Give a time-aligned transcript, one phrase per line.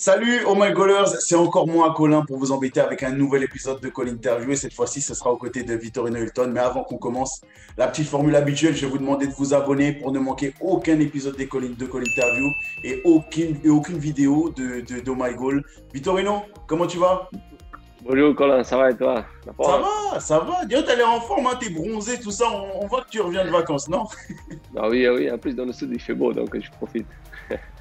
[0.00, 3.80] Salut, oh my goalers, c'est encore moi, Colin, pour vous embêter avec un nouvel épisode
[3.80, 4.52] de Call Interview.
[4.52, 6.52] Et cette fois-ci, ce sera aux côtés de Vittorino Hilton.
[6.52, 7.40] Mais avant qu'on commence,
[7.76, 11.00] la petite formule habituelle, je vais vous demander de vous abonner pour ne manquer aucun
[11.00, 12.46] épisode de Call, de Call Interview
[12.84, 15.64] et aucune, et aucune vidéo de, de, de Oh my goal.
[15.92, 17.28] Vittorino, comment tu vas?
[18.04, 19.24] Bonjour Colin, ça va et toi?
[19.60, 20.64] Ça va, ça va.
[20.64, 22.44] Dis, t'as l'air en forme, hein, t'es bronzé, tout ça.
[22.48, 24.04] On, on voit que tu reviens de vacances, non?
[24.76, 27.08] Ah oui, ah oui, en plus dans le sud il fait beau, donc je profite.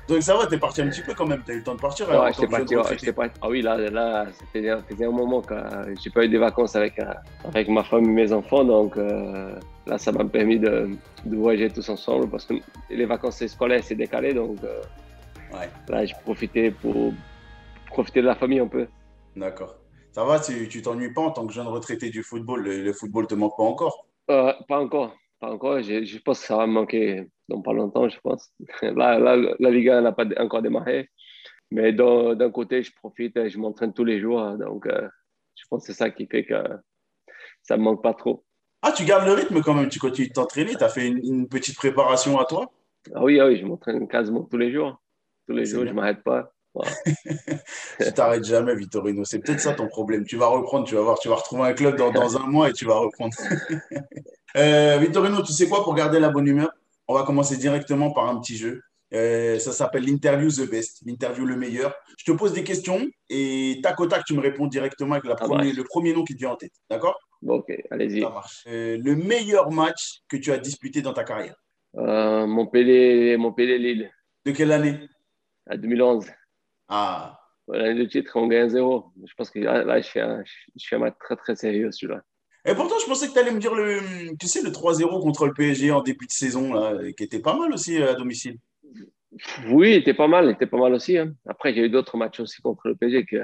[0.08, 1.82] Donc ça va, t'es parti un petit peu quand même, t'as eu le temps de
[1.82, 2.08] partir.
[2.10, 2.82] Ouais, j'étais parti, ouais,
[3.14, 3.34] parti.
[3.42, 6.98] Ah oui, là, là faisait un moment que euh, j'ai pas eu des vacances avec,
[7.00, 10.90] euh, avec ma femme et mes enfants, donc euh, là, ça m'a permis de,
[11.26, 12.54] de voyager tous ensemble parce que
[12.90, 14.60] les vacances scolaires, c'est décalé, donc
[15.54, 17.14] Ouais, là, j'ai profité pour
[17.88, 18.88] profiter de la famille un peu.
[19.36, 19.76] d'accord.
[20.14, 22.64] Ça va, tu t'ennuies pas en tant que jeune retraité du football?
[22.64, 24.08] Le, le football te manque pas encore?
[24.26, 25.82] Pas encore, pas encore.
[25.82, 28.52] Je, je pense que ça va me manquer dans pas longtemps, je pense.
[28.82, 31.10] Là, là la Liga n'a pas encore démarré.
[31.72, 34.58] Mais d'un côté, je profite, et je m'entraîne tous les jours.
[34.58, 35.08] Donc, euh,
[35.56, 36.56] je pense que c'est ça qui fait que
[37.62, 38.46] ça me manque pas trop.
[38.82, 41.18] Ah, tu gardes le rythme quand même, tu continues de t'entraîner, tu as fait une,
[41.18, 42.72] une petite préparation à toi?
[43.14, 45.02] Ah oui, ah oui, je m'entraîne quasiment tous les jours.
[45.48, 45.92] Tous les jours, bien.
[45.92, 46.54] je m'arrête pas.
[48.02, 49.24] Tu t'arrêtes jamais, Vittorino.
[49.26, 50.26] C'est peut-être ça ton problème.
[50.26, 52.70] Tu vas reprendre, tu vas voir, tu vas retrouver un club dans, dans un mois
[52.70, 53.36] et tu vas reprendre.
[54.56, 56.72] Euh, Vittorino, tu sais quoi, pour garder la bonne humeur,
[57.08, 58.82] on va commencer directement par un petit jeu.
[59.14, 61.94] Euh, ça s'appelle l'interview The Best, l'interview le meilleur.
[62.18, 65.38] Je te pose des questions et tac au tac, tu me réponds directement avec la
[65.38, 65.78] Ça premier- marche.
[65.78, 66.72] le premier nom qui te vient en tête.
[66.90, 67.20] D'accord?
[67.46, 68.22] Ok, allez-y.
[68.22, 68.64] Ça marche.
[68.68, 71.56] Euh, le meilleur match que tu as disputé dans ta carrière?
[71.98, 74.10] Euh, Montpellier, Montpellier Lille,
[74.46, 74.98] De quelle année?
[75.70, 76.26] À 2011.
[76.88, 79.12] Ah, L'année de titre, on gagne 1-0.
[79.26, 81.92] Je pense que là, là, je, fais un, je fais un match très, très sérieux
[81.92, 82.22] celui-là.
[82.66, 84.00] Et pourtant, je pensais que tu allais me dire le,
[84.38, 87.58] tu sais, le 3-0 contre le PSG en début de saison, là, qui était pas
[87.58, 88.58] mal aussi euh, à domicile.
[89.70, 91.18] Oui, il était pas mal, il était pas mal aussi.
[91.18, 91.34] hein.
[91.48, 93.44] Après, j'ai eu d'autres matchs aussi contre le PSG que,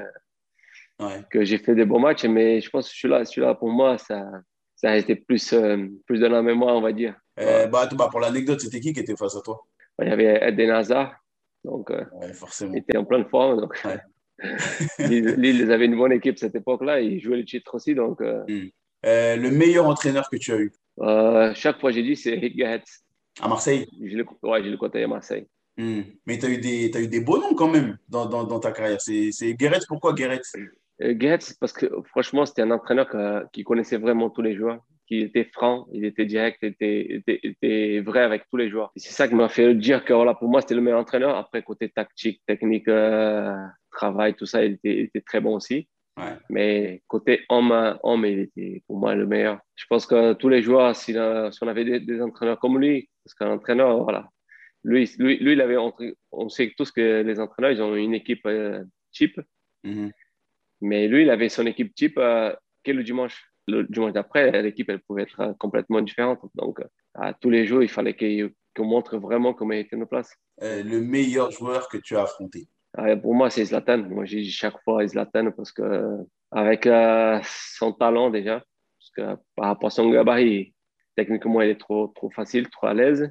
[1.00, 1.22] Ouais.
[1.30, 4.30] que j'ai fait des bons matchs, mais je pense que celui-là, celui-là pour moi, ça,
[4.76, 7.14] ça a été plus, euh, plus de la mémoire, on va dire.
[7.40, 9.60] Euh, bah, bah, pour l'anecdote, c'était qui qui était face à toi?
[10.00, 11.14] Il y avait Eden Hazard,
[11.64, 12.72] donc euh, Ouais, forcément.
[12.74, 13.60] il était en pleine forme.
[13.60, 13.98] Donc, Ouais.
[14.98, 17.94] Lille, ils avaient une bonne équipe cette époque-là, ils jouaient le titre aussi.
[17.94, 18.44] Donc, euh,
[19.06, 20.72] Euh, le meilleur entraîneur que tu as eu?
[21.00, 22.60] Euh, chaque fois, j'ai dit, c'est Rick
[23.40, 23.86] à Marseille?
[24.02, 25.46] Je le, ouais, je le côté à Marseille.
[25.76, 26.02] Hmm.
[26.26, 28.60] Mais tu as, eu des- t'as eu des beaux noms quand même dans, dans, dans
[28.60, 29.00] ta carrière.
[29.00, 30.40] C'est c'est Guéret, pourquoi Guéret
[31.02, 33.08] Euh, parce que franchement, c'était un entraîneur
[33.52, 38.20] qui connaissait vraiment tous les joueurs, qui était franc, il était direct, il était, vrai
[38.20, 38.92] avec tous les joueurs.
[38.96, 41.36] C'est ça qui m'a fait dire que voilà, pour moi, c'était le meilleur entraîneur.
[41.36, 43.54] Après, côté tactique, technique, euh,
[43.90, 45.88] travail, tout ça, il était, il était très bon aussi.
[46.16, 46.36] Ouais.
[46.48, 49.58] Mais côté homme, homme, il était pour moi le meilleur.
[49.74, 51.18] Je pense que tous les joueurs, si, si
[51.62, 54.28] on avait des, des entraîneurs comme lui, parce qu'un entraîneur, voilà,
[54.84, 55.76] lui, lui, lui, il avait,
[56.30, 59.40] on sait tous que les entraîneurs, ils ont une équipe euh, cheap.
[59.82, 60.12] Mhm.
[60.82, 62.54] Mais lui, il avait son équipe type euh,
[62.84, 63.50] que le dimanche?
[63.66, 66.40] Le dimanche d'après, l'équipe, elle pouvait être euh, complètement différente.
[66.54, 68.14] Donc, euh, à tous les jours, il fallait
[68.76, 70.34] qu'on montre vraiment comment il était nos places.
[70.62, 73.98] Euh, Le meilleur joueur que tu as affronté Euh, pour moi, c'est Zlatan.
[74.08, 76.18] Moi, j'ai chaque fois Zlatan parce que, euh,
[76.50, 78.62] avec euh, son talent déjà,
[78.98, 80.74] parce que par rapport à son gabarit,
[81.16, 83.30] techniquement, il est trop, trop facile, trop à l'aise.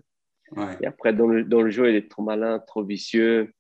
[0.52, 0.78] Ouais.
[0.82, 3.54] Et après, dans le, dans le jeu, il est trop malin, trop vicieux.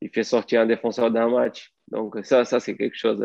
[0.00, 1.72] Il fait sortir un défenseur d'un match.
[1.88, 3.24] Donc, ça, ça c'est quelque chose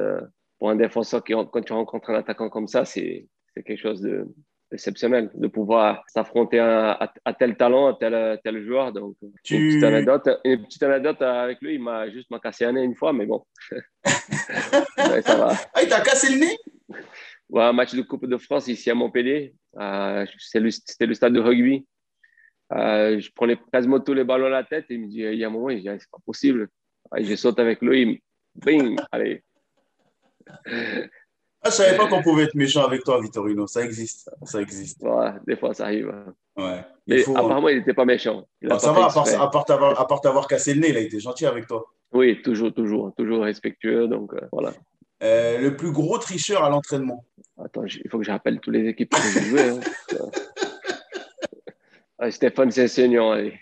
[0.64, 4.26] pour un défenseur qui, quand tu rencontres un attaquant comme ça, c'est quelque chose de
[4.72, 8.94] exceptionnel de pouvoir s'affronter à, à- à tel talent, à tel, tel joueur.
[8.94, 12.64] Donc, Tu- une, petite anecdote, une petite anecdote avec lui, il m'a juste m'a cassé
[12.64, 13.44] un nez une fois, mais bon,
[14.06, 15.52] Ouais, ça va.
[15.74, 16.58] Ah, il t'a cassé le nez?
[17.50, 19.54] Ouais, un match de Coupe de France ici à Montpellier.
[19.78, 21.86] Euh, c'est le- C'était le stade de rugby.
[22.72, 25.36] Euh, je prenais quasiment tous les ballons à la tête et il me dit, il
[25.36, 26.70] y a un moment, il dit, Ah, c'est pas possible.
[27.12, 28.24] Ouais, je saute avec lui,
[28.56, 29.44] bing, allez.
[30.48, 33.68] Ah, Je savais pas qu'on pouvait être méchant avec toi, Vittorino.
[33.68, 34.30] Ça existe.
[34.44, 35.02] Ça existe.
[35.04, 36.14] Ouais, des fois, ça arrive.
[36.56, 36.84] Ouais.
[37.08, 37.40] Il Mais faut, hein.
[37.40, 38.48] apparemment, il n'était pas méchant.
[38.62, 39.96] Il Ah, ça va, à part, exprès.
[39.98, 41.86] à part t'avoir cassé le nez, il a été gentil avec toi.
[42.14, 44.08] Oui, toujours, toujours, toujours respectueux.
[44.08, 44.74] Donc, euh, voilà.
[45.24, 47.24] Euh, le plus gros tricheur à l'entraînement
[47.64, 49.70] Attends, il faut que je rappelle toutes les équipes que j'ai jouées.
[49.70, 49.80] hein.
[52.20, 53.60] Ah, Stéphane allez.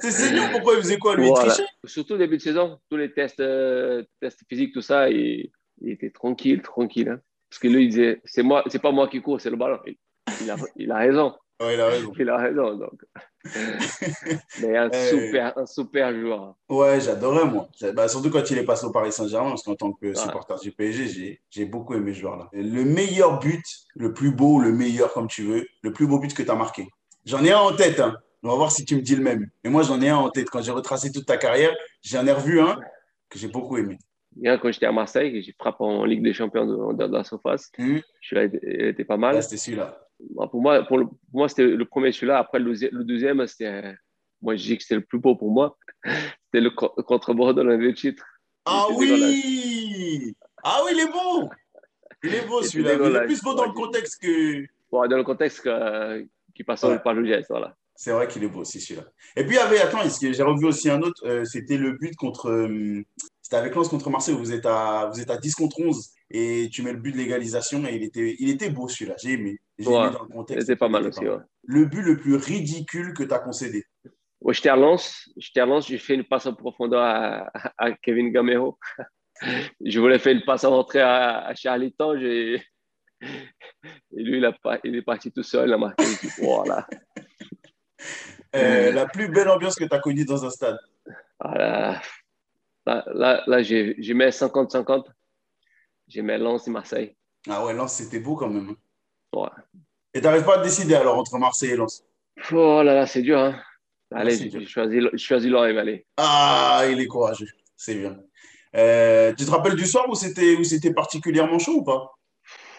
[0.00, 1.52] C'est Seigneur, pourquoi il faisait quoi lui Il Voilà.
[1.52, 5.50] trichait Surtout au début de saison, tous les tests, euh, tests physiques, tout ça, il,
[5.80, 7.08] il était tranquille, tranquille.
[7.08, 7.20] hein.
[7.48, 9.78] Parce que lui, il disait, c'est moi, c'est pas moi qui cours, c'est le ballon.
[9.86, 9.96] Il,
[10.42, 12.12] il a, il a raison, Ouais, il a raison.
[12.18, 12.74] il a raison.
[12.76, 13.00] Donc.
[14.60, 16.54] Mais un Euh, super, un super joueur.
[16.68, 17.68] Ouais, j'adorais moi.
[17.94, 20.14] Bah, surtout quand il est passé au Paris Saint-Germain, parce qu'en tant que Ouais.
[20.16, 22.48] supporter du PSG, j'ai j'ai beaucoup aimé ce joueur-là.
[22.52, 23.62] Le meilleur but,
[23.94, 26.54] le plus beau, le meilleur comme tu veux, le plus beau but que tu as
[26.56, 26.88] marqué.
[27.24, 28.16] J'en ai un en tête, hein.
[28.44, 29.48] On va voir si tu me dis le même.
[29.64, 30.50] Et moi, j'en ai un en tête.
[30.50, 32.78] Quand j'ai retracé toute ta carrière, j'en ai revu un
[33.30, 33.98] que j'ai beaucoup aimé.
[34.32, 37.72] Bien, quand j'étais à Marseille, j'ai frappé en Ligue des Champions de, la surface.
[37.78, 37.98] Mmh.
[38.20, 38.58] Celui-là
[38.90, 39.42] était pas mal.
[39.42, 39.98] c'était celui-là.
[40.50, 40.98] Pour moi, pour,
[41.32, 42.38] moi c'était le premier celui-là.
[42.38, 43.94] Après, le, deuxième, c'était.
[44.42, 45.78] Moi, je dis que c'était le plus beau pour moi.
[46.44, 48.22] C'était le contre Bordeaux, le titre.
[48.66, 51.48] Ah oui Ah oui, il est beau
[52.22, 52.92] Il est beau celui-là.
[52.94, 54.66] Il est plus beau dans le contexte que.
[54.92, 55.66] dans le contexte
[56.54, 56.98] qui passe ouais.
[56.98, 57.74] par le geste, voilà.
[57.96, 59.06] C'est vrai qu'il est beau aussi celui-là.
[59.36, 62.14] Et puis, il y avait, attends, j'ai revu aussi un autre, euh, c'était le but
[62.16, 62.50] contre.
[62.50, 63.04] Euh,
[63.40, 66.10] c'était avec Lens contre Marseille, où vous êtes, à, vous êtes à 10 contre 11
[66.30, 69.16] et tu mets le but de l'égalisation et il était, il était beau celui-là.
[69.22, 69.58] J'ai aimé.
[69.78, 70.66] J'ai aimé dans le contexte.
[70.66, 71.20] C'était pas mal aussi,
[71.62, 73.84] Le but le plus ridicule que tu as concédé
[74.40, 77.92] Ouais, j'étais à Lens, j'étais à Lens, j'ai fait une passe en profondeur à, à
[77.92, 78.78] Kevin Gamero.
[79.84, 82.60] je voulais faire une passe en entrée à, à Charliton, et
[84.12, 84.54] lui, il, a,
[84.84, 86.04] il, est parti tout seul, il a marqué.
[86.42, 86.86] Voilà.
[88.54, 90.78] Euh, la plus belle ambiance que tu as connue dans un stade
[91.40, 92.00] ah
[92.86, 95.06] Là, là, là, j'ai mis 50-50.
[96.06, 97.16] J'ai mis Lens et Marseille.
[97.48, 98.70] Ah ouais, Lens, c'était beau quand même.
[98.70, 99.38] Hein.
[99.40, 99.80] Ouais.
[100.12, 102.04] Et tu n'arrives pas à décider alors entre Marseille et Lens?
[102.52, 103.38] Oh là là, c'est dur.
[103.38, 103.60] Hein.
[104.10, 106.06] Allez, j'ai choisi, choisi l'Orient, allez.
[106.16, 107.48] Ah, il est courageux.
[107.76, 108.18] C'est bien.
[108.76, 112.12] Euh, tu te rappelles du soir où c'était particulièrement chaud ou pas?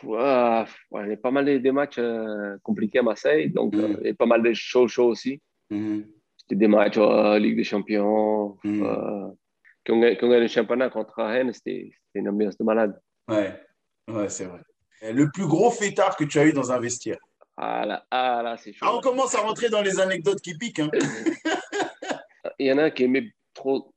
[0.03, 3.79] Il y a pas mal de, matchs euh, compliqués à Marseille, donc mm.
[3.79, 5.41] euh, il y a pas mal de chauds aussi.
[5.69, 6.01] Mm.
[6.37, 8.57] C'était des matchs Ligue des Champions.
[8.63, 8.83] Mm.
[8.83, 9.37] on,
[9.87, 12.99] quand on a le championnat contre Rennes, c'était une ambiance de malade.
[13.27, 13.53] Ouais,
[14.07, 14.61] ouais c'est vrai.
[15.01, 17.19] Le plus gros fêtard que tu as eu dans un vestiaire
[17.57, 18.85] ah là, ah là c'est chaud.
[18.85, 20.79] Ah, on commence à rentrer dans les anecdotes qui piquent.
[20.79, 20.89] Hein.
[22.59, 23.93] Il y en a qui aimait trop.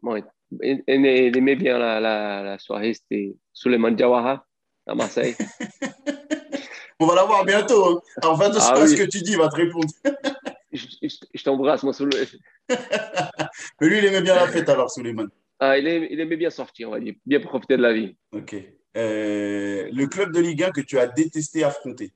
[0.63, 4.47] il, aimait bien la, la, la soirée, c'était Suleiman Diawara
[4.89, 5.37] à Marseille.
[7.01, 8.03] on va la voir bientôt.
[8.23, 8.35] Hein.
[8.35, 9.89] Va attention ah, ce que tu dis, il va te répondre.
[10.73, 12.27] je, t'embrasse, Suleiman.
[13.81, 15.29] Mais lui, il aimait bien la fête alors, Suleiman.
[15.61, 18.17] Ah, il, aimait, il aimait bien sortir, on va dire, bien profiter de la vie.
[18.33, 18.55] Ok.
[18.97, 22.13] Euh, le club de Ligue 1 que tu as détesté affronter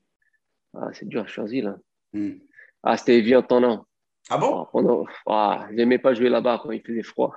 [0.75, 1.77] ah, c'est dur à choisir, là.
[2.15, 2.39] Hmm.
[2.83, 3.47] Ah, c'était Evian.
[4.31, 4.67] Ah bon?
[4.73, 7.35] Oh, ah, J'aimais pas jouer là-bas quand il faisait froid.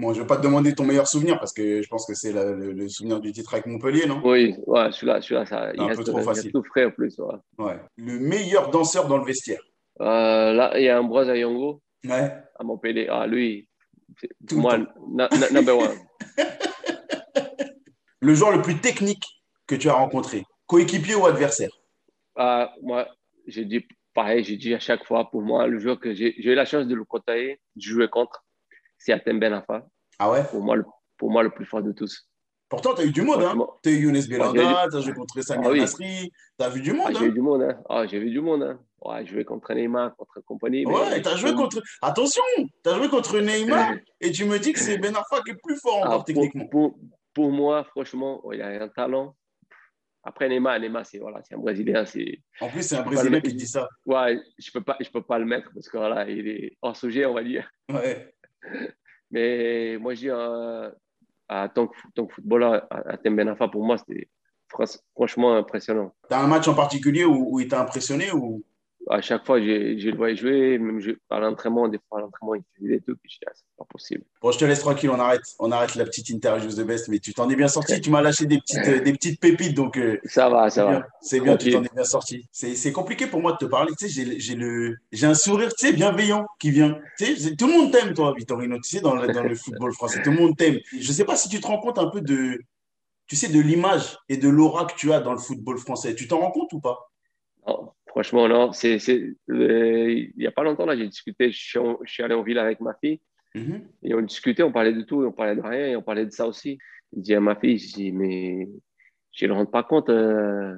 [0.00, 2.14] Bon, je ne vais pas te demander ton meilleur souvenir parce que je pense que
[2.14, 4.20] c'est le, souvenir du titre avec Montpellier, non?
[4.24, 6.50] Oui, ouais, celui-là, celui ça, il un peu trop facile.
[6.52, 7.18] tout frais en plus.
[7.58, 7.78] Ouais.
[7.96, 9.62] Le meilleur danseur dans le vestiaire
[10.00, 12.32] euh, Là, il y a Ambroise Ayongo ouais.
[12.58, 13.08] à Montpellier.
[13.10, 13.68] Ah, lui,
[14.48, 14.78] pour moi,
[15.52, 15.98] number one.
[18.20, 19.24] le joueur le plus technique
[19.66, 21.70] que tu as rencontré Coéquipier ou adversaire?
[22.36, 23.06] Ah, Moi,
[23.46, 26.54] j'ai dit pareil, j'ai dit à chaque fois, pour moi, le joueur que j'ai eu
[26.54, 28.44] la chance de le côtoyer, de jouer contre,
[29.00, 29.86] c'est Atem Benafa.
[30.18, 30.44] Ah ouais?
[30.44, 30.84] pour moi, le,
[31.16, 32.28] pour moi, le plus fort de tous.
[32.68, 33.42] Pourtant, tu as eu du monde.
[33.42, 36.68] Hein tu as eu Younes Belanda, tu as joué contre Samir ah, Nasri, tu as
[36.68, 37.08] vu du monde.
[37.08, 37.62] Ah, j'ai eu du monde.
[37.62, 37.82] Hein.
[37.88, 38.62] Ah, j'ai vu du monde.
[38.62, 38.78] Hein.
[39.02, 40.86] Ouais, joué contre Neymar, contre compagnie.
[40.86, 41.82] Ouais, tu as joué contre.
[42.00, 45.60] Attention, tu as joué contre Neymar et tu me dis que c'est Benafa qui est
[45.60, 46.68] plus fort encore techniquement.
[46.68, 46.96] Pour,
[47.34, 49.34] pour, moi, franchement, il a un talent.
[50.22, 52.04] Après Neymar, Neymar c'est voilà, un Brésilien.
[52.60, 53.88] En plus, c'est un Brésilien qui dit ça.
[54.06, 56.76] Ouais, je ne peux, pas, je peux pas le mettre parce que voilà, il est
[56.82, 57.68] hors sujet, on va dire.
[57.88, 58.32] Ouais.
[59.30, 60.90] Mais moi, je dis, euh,
[61.48, 64.28] en tant que, tant que footballeur, à Tembenafa, pour moi, c'était
[65.14, 66.14] franchement impressionnant.
[66.28, 68.64] Tu as un match en particulier où, où il t'a impressionné ou?
[69.10, 72.62] À chaque fois, j'ai le vois jouer, même à l'entraînement, des fois à l'entraînement, il
[72.76, 74.22] faisait des trucs, je dis, ah, c'est pas possible.
[74.40, 77.18] Bon, je te laisse tranquille, on arrête, on arrête la petite interview de Best, mais
[77.18, 79.98] tu t'en es bien sorti, tu m'as lâché des petites, euh, des petites pépites, donc.
[79.98, 81.06] Euh, ça va, ça va.
[81.20, 82.46] C'est bien, tu t'en es bien sorti.
[82.52, 86.46] C'est compliqué pour moi de te parler, tu sais, j'ai un sourire, tu sais, bienveillant
[86.60, 86.96] qui vient.
[87.18, 89.92] Tu sais, tout le monde t'aime, toi, Vittorino, tu sais, dans le, dans le football
[89.92, 90.78] français, tout le monde t'aime.
[90.92, 92.60] Je sais pas si tu te rends compte un peu de,
[93.26, 96.14] tu sais, de l'image et de l'aura que tu as dans le football français.
[96.14, 97.10] Tu t'en rends compte ou pas?
[97.66, 97.92] Non.
[98.10, 98.72] Franchement, non.
[98.72, 102.80] Euh, il n'y a pas longtemps, là, j'ai discuté, je suis, allé en ville avec
[102.80, 103.20] ma fille
[103.54, 103.82] mm-hmm.
[104.02, 106.32] et on discutait, on parlait de tout, on parlait de rien et on parlait de
[106.32, 106.78] ça aussi.
[107.12, 108.68] Je dis à ma fille, je dis, mais
[109.30, 110.74] je ne me rends pas compte euh,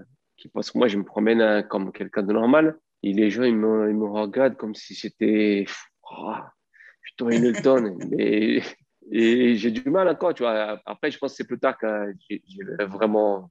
[0.52, 3.56] parce que moi, je me promène euh, comme quelqu'un de normal et les gens, ils
[3.56, 5.64] me, ils me regardent comme si c'était
[6.10, 6.34] oh,
[7.00, 7.96] plutôt Hamilton.
[8.10, 8.60] mais,
[9.10, 10.82] et j'ai du mal encore, tu vois.
[10.84, 12.42] Après, je pense que c'est plus tard que j'ai,
[12.88, 13.50] vraiment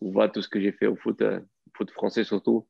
[0.00, 1.40] voit tout ce que j'ai fait au foot, au
[1.76, 2.66] foot français surtout.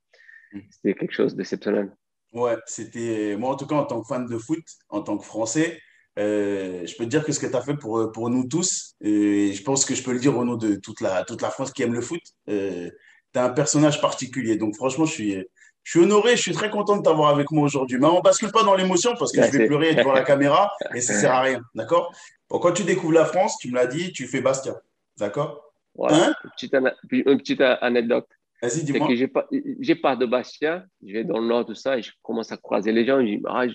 [0.52, 0.60] Mm.
[0.70, 1.90] C'était quelque chose d'exceptionnel.
[2.32, 3.36] Ouais, c'était.
[3.38, 5.80] Moi, en tout cas, en tant que fan de foot, en tant que Français,
[6.18, 8.94] euh, je peux te dire que ce que tu as fait pour, pour nous tous,
[9.00, 11.50] et je pense que je peux le dire au nom de toute la, toute la
[11.50, 12.90] France qui aime le foot, euh,
[13.32, 14.56] tu es un personnage particulier.
[14.56, 15.44] Donc, franchement, je suis,
[15.84, 17.98] je suis honoré, je suis très content de t'avoir avec moi aujourd'hui.
[17.98, 20.72] Mais on ne bascule pas dans l'émotion parce que je vais pleurer devant la caméra
[20.94, 21.62] et ça ne sert à rien.
[21.74, 22.12] D'accord?
[22.50, 24.74] Bon, Quand tu découvres la France, tu me l'as dit, tu fais Bastia.
[25.16, 25.72] D'accord?
[25.94, 26.34] Ouais, hein?
[26.44, 26.74] une, petite,
[27.10, 28.28] une petite anecdote.
[28.60, 29.14] Vas-y, dis-moi.
[29.14, 29.46] j'ai pas,
[29.80, 32.56] j'ai pas de Bastia, je vais dans le nord, tout ça, et je commence à
[32.56, 33.20] croiser les gens.
[33.20, 33.66] Je dis, ah,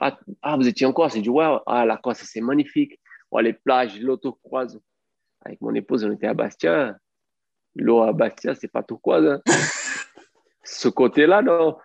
[0.00, 2.98] ah, ah vous étiez en Corse Je dis, ouais, ah, la Corse, c'est magnifique.
[3.40, 4.80] les plages, l'auto croise.
[5.44, 6.96] Avec mon épouse, on était à Bastia.
[7.74, 9.18] L'eau à Bastia, c'est pas tout quoi.
[9.18, 9.40] Hein.
[10.64, 11.76] Ce côté-là, non.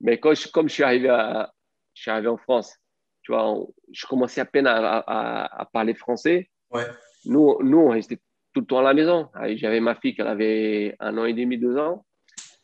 [0.00, 1.52] Mais quand je, comme je suis arrivé, à,
[1.94, 2.76] je suis arrivé en France,
[3.22, 3.56] tu vois,
[3.90, 6.50] je commençais à peine à, à, parler français.
[6.70, 6.84] Ouais.
[7.24, 8.20] Nous, nous, on restait
[8.56, 9.28] tout le temps à la maison.
[9.56, 12.06] J'avais ma fille qui avait un an et demi, deux ans.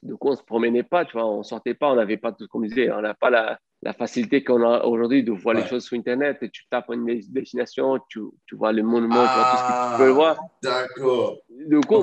[0.02, 2.32] Donc, on ne se promenait pas, tu vois, on ne sortait pas, on n'avait pas
[2.32, 5.54] tout, comme je disais, on n'a pas la, la facilité qu'on a aujourd'hui de voir
[5.54, 6.38] les choses sur Internet.
[6.40, 9.92] Et tu tapes une destination, tu, tu vois le monument, tu vois tout ce que
[9.92, 10.38] tu peux voir.
[10.40, 11.36] Ah, d'accord.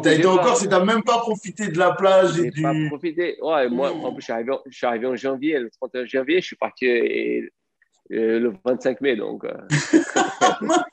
[0.03, 2.61] Tu as été encore, tu n'as même pas profité de la plage et du.
[2.61, 3.37] pas profité.
[3.41, 6.41] Ouais, moi, en plus, je suis, arrivé, je suis arrivé en janvier, le 31 janvier,
[6.41, 6.85] je suis parti
[8.09, 9.15] le 25 mai.
[9.15, 9.57] Donc, euh.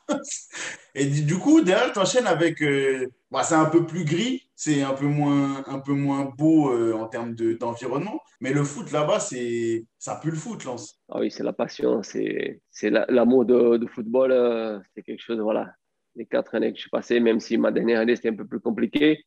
[0.95, 2.63] et du coup, derrière, tu enchaînes avec.
[2.63, 6.73] Euh, bah, c'est un peu plus gris, c'est un peu moins, un peu moins beau
[6.95, 8.21] en termes d'environnement.
[8.41, 11.01] mais le foot là-bas, ça pue le foot, Lance.
[11.09, 12.61] Ah oui, c'est la passion, c'est
[13.09, 14.83] l'amour de, de, football.
[14.95, 15.73] c'est quelque chose, voilà.
[16.15, 18.47] Les quatre années que je suis passé, même si ma dernière année, c'était un peu
[18.47, 19.25] plus compliqué.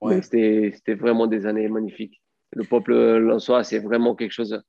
[0.00, 0.22] Ouais.
[0.22, 2.22] C'était vraiment des années magnifiques.
[2.52, 4.62] Le peuple lançois, c'est vraiment quelque chose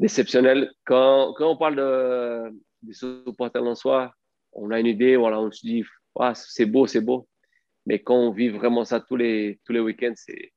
[0.00, 0.70] déceptionnel.
[0.84, 2.50] Quand, quand on parle de,
[2.82, 4.12] des supporters en soi,
[4.52, 5.84] on a une idée, voilà, on se dit,
[6.18, 7.28] ah, c'est beau, c'est beau.
[7.84, 10.52] Mais quand on vit vraiment ça tous les, tous les week-ends, c'est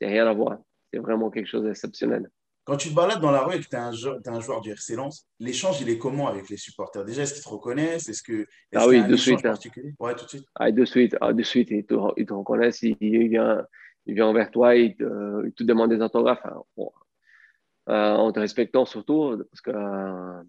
[0.00, 0.58] rien à voir.
[0.92, 2.28] C'est vraiment quelque chose d'exceptionnel.
[2.64, 4.96] Quand tu te balades dans la rue et que tu es, un joueur du RC
[5.38, 7.04] l'échange, il est comment avec les supporters?
[7.04, 8.08] Déjà, est-ce qu'ils te reconnaissent?
[8.08, 9.46] Est-ce que, ah oui, de suite.
[9.46, 9.54] Hein.
[10.00, 10.46] Ouais, tout de suite.
[10.56, 13.64] Ah, de suite, ah, de suite ils, te, ils te reconnaissent, ils, viennent,
[14.06, 16.44] ils viennent vers toi, ils te, ils te demandent des autographes.
[16.46, 16.84] Euh,
[17.88, 20.42] en te respectant surtout, parce que euh,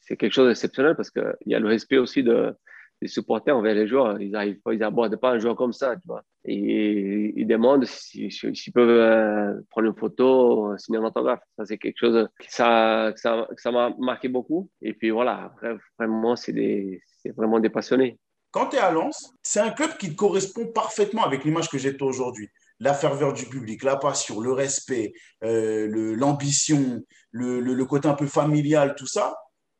[0.00, 2.54] c'est quelque chose d'exceptionnel, parce qu'il y a le respect aussi de,
[3.00, 4.20] des supporters envers les joueurs.
[4.20, 6.22] Ils ils n'abordent pas un joueur comme ça, tu vois.
[6.44, 11.42] Ils demandent s'ils peuvent euh, prendre une photo, signer un autographe.
[11.58, 14.70] Ça, c'est quelque chose que ça, ça, ça m'a marqué beaucoup.
[14.80, 15.52] Et puis voilà,
[15.98, 17.00] vraiment, c'est
[17.36, 18.18] vraiment des passionnés.
[18.50, 21.96] Quand tu es à Lens, c'est un club qui correspond parfaitement avec l'image que j'ai
[22.00, 22.48] aujourd'hui
[22.82, 25.12] la ferveur du public, la passion, le respect,
[25.44, 29.36] euh, l'ambition, le, le, côté un peu familial, tout ça.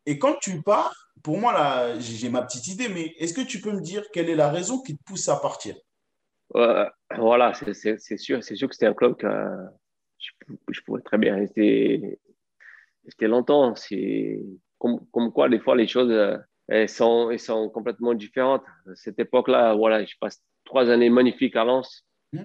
[0.07, 3.61] Et quand tu pars, pour moi, là, j'ai ma petite idée, mais est-ce que tu
[3.61, 5.75] peux me dire quelle est la raison qui te pousse à partir?
[6.55, 9.27] Voilà, c'est sûr, c'est sûr que c'était un club que
[10.19, 12.21] je, je, pourrais très bien rester,
[13.05, 13.75] rester longtemps.
[13.75, 14.45] C'est
[14.79, 16.13] comme, comme, quoi, des fois, les choses
[16.69, 18.63] elles sont, elles sont complètement différentes.
[18.95, 22.07] cette époque-là, voilà, je passe trois années magnifiques à Lens.
[22.33, 22.45] Mmh.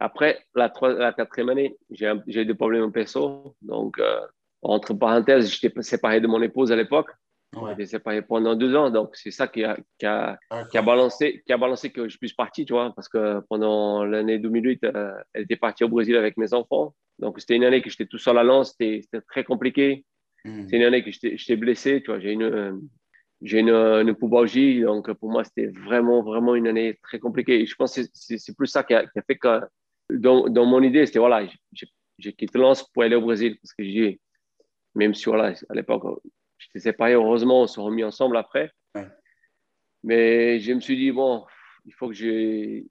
[0.00, 3.54] Après, la, la quatrième année, j'ai eu des problèmes perso.
[3.60, 4.20] Donc, euh,
[4.62, 7.10] entre parenthèses, j'étais séparé de mon épouse à l'époque.
[7.54, 7.72] Ouais.
[7.72, 8.88] J'étais séparé pendant deux ans.
[8.88, 10.38] Donc, c'est ça qui a, qui, a,
[10.70, 12.94] qui a, balancé, qui a balancé que je puisse partir, tu vois.
[12.94, 16.94] Parce que pendant l'année 2008, euh, elle était partie au Brésil avec mes enfants.
[17.18, 18.74] Donc, c'était une année que j'étais tout seul à Lens.
[18.78, 20.06] C'était très compliqué.
[20.46, 20.66] Hmm.
[20.66, 22.20] C'est une année que j'étais blessé, tu vois.
[22.20, 22.88] J'ai une,
[23.42, 24.80] j'ai une, une pubalgie.
[24.80, 27.60] Donc, pour moi, c'était vraiment, vraiment une année très compliquée.
[27.60, 29.60] Et je pense que c'est plus ça qui a, qui a fait que
[30.12, 31.46] dans, dans mon idée, c'était voilà,
[32.18, 34.20] j'ai quitté Lens pour aller au Brésil parce que j'ai,
[34.94, 36.22] même si voilà, à l'époque,
[36.58, 38.70] j'étais séparé, heureusement, on s'est remis ensemble après.
[40.02, 41.44] Mais je me suis dit, bon,
[41.84, 42.82] il faut que je,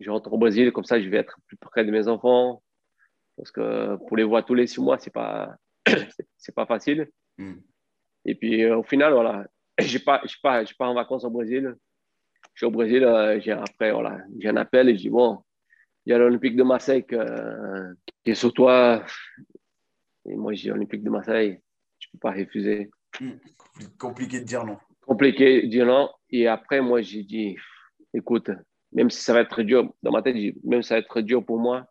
[0.00, 2.62] je rentre au Brésil, comme ça je vais être plus près de mes enfants.
[3.36, 5.56] Parce que pour les voir tous les six mois, c'est pas,
[6.36, 7.08] c'est pas facile.
[7.38, 7.54] Hmm.
[8.24, 9.46] Et puis euh, au final, voilà,
[9.78, 11.74] je pas, je pas, je pars en vacances au Brésil.
[12.54, 15.42] Je suis au Brésil, euh, j'ai après, voilà, j'ai un appel et je dis, bon,
[16.06, 19.04] il y a l'Olympique de Marseille qui est sur toi.
[20.26, 21.60] Et moi, j'ai l'Olympique de Marseille.
[21.98, 22.90] Je ne peux pas refuser.
[23.98, 24.78] Compliqué de dire non.
[25.00, 26.10] Compliqué de dire non.
[26.30, 27.56] Et après, moi, j'ai dit,
[28.14, 28.50] écoute,
[28.92, 31.44] même si ça va être dur, dans ma tête, même si ça va être dur
[31.44, 31.86] pour moi,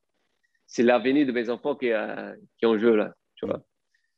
[0.67, 3.13] c'est l'avenir de mes enfants qui est, qui en jeu, là.
[3.35, 3.61] Tu vois.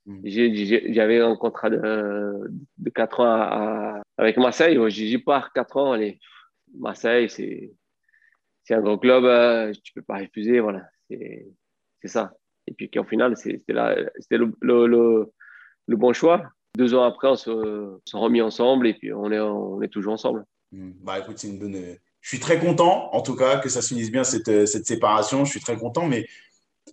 [0.05, 0.21] Hmm.
[0.25, 4.77] J'avais un contrat de, de 4 ans avec Marseille.
[4.89, 5.91] J'y pars 4 ans.
[5.93, 6.19] Allez,
[6.77, 7.71] Marseille, c'est
[8.63, 9.23] c'est un grand club,
[9.83, 12.33] tu peux pas refuser, voilà, c'est ça.
[12.67, 13.73] Et puis qu'au final, c'était
[14.61, 15.25] le,
[15.89, 16.43] bon choix.
[16.75, 20.45] Deux ans après, on se, s'est remis ensemble et puis on est, toujours ensemble.
[20.71, 20.91] Hmm.
[21.01, 21.77] Bah écoute, c'est une bonne.
[22.21, 25.43] Je suis très content, en tout cas, que ça se finisse bien cette, séparation.
[25.43, 26.25] Je suis très content, mais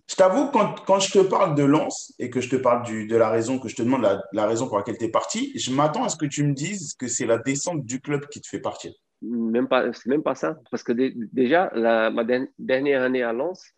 [0.09, 3.17] je t'avoue, quand, quand, je te parle de Lens et que je te parle de
[3.17, 5.73] la raison, que je te demande la, la raison pour laquelle tu es parti, je
[5.73, 8.49] m'attends à ce que tu me dises que c'est la descente du club qui te
[8.49, 10.59] fait partir même pas, c'est même pas ça.
[10.71, 12.25] Parce que déjà, la, ma
[12.59, 13.73] dernière année à Lens,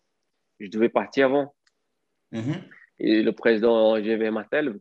[0.59, 1.55] je devais partir avant.
[2.31, 2.61] Mm-hmm.
[2.99, 4.79] Et le président GV Martel,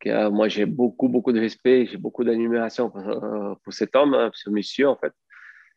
[0.00, 4.30] que, moi j'ai beaucoup, beaucoup de respect, j'ai beaucoup d'admiration pour, pour, cet homme, hein,
[4.34, 5.12] ce monsieur en fait.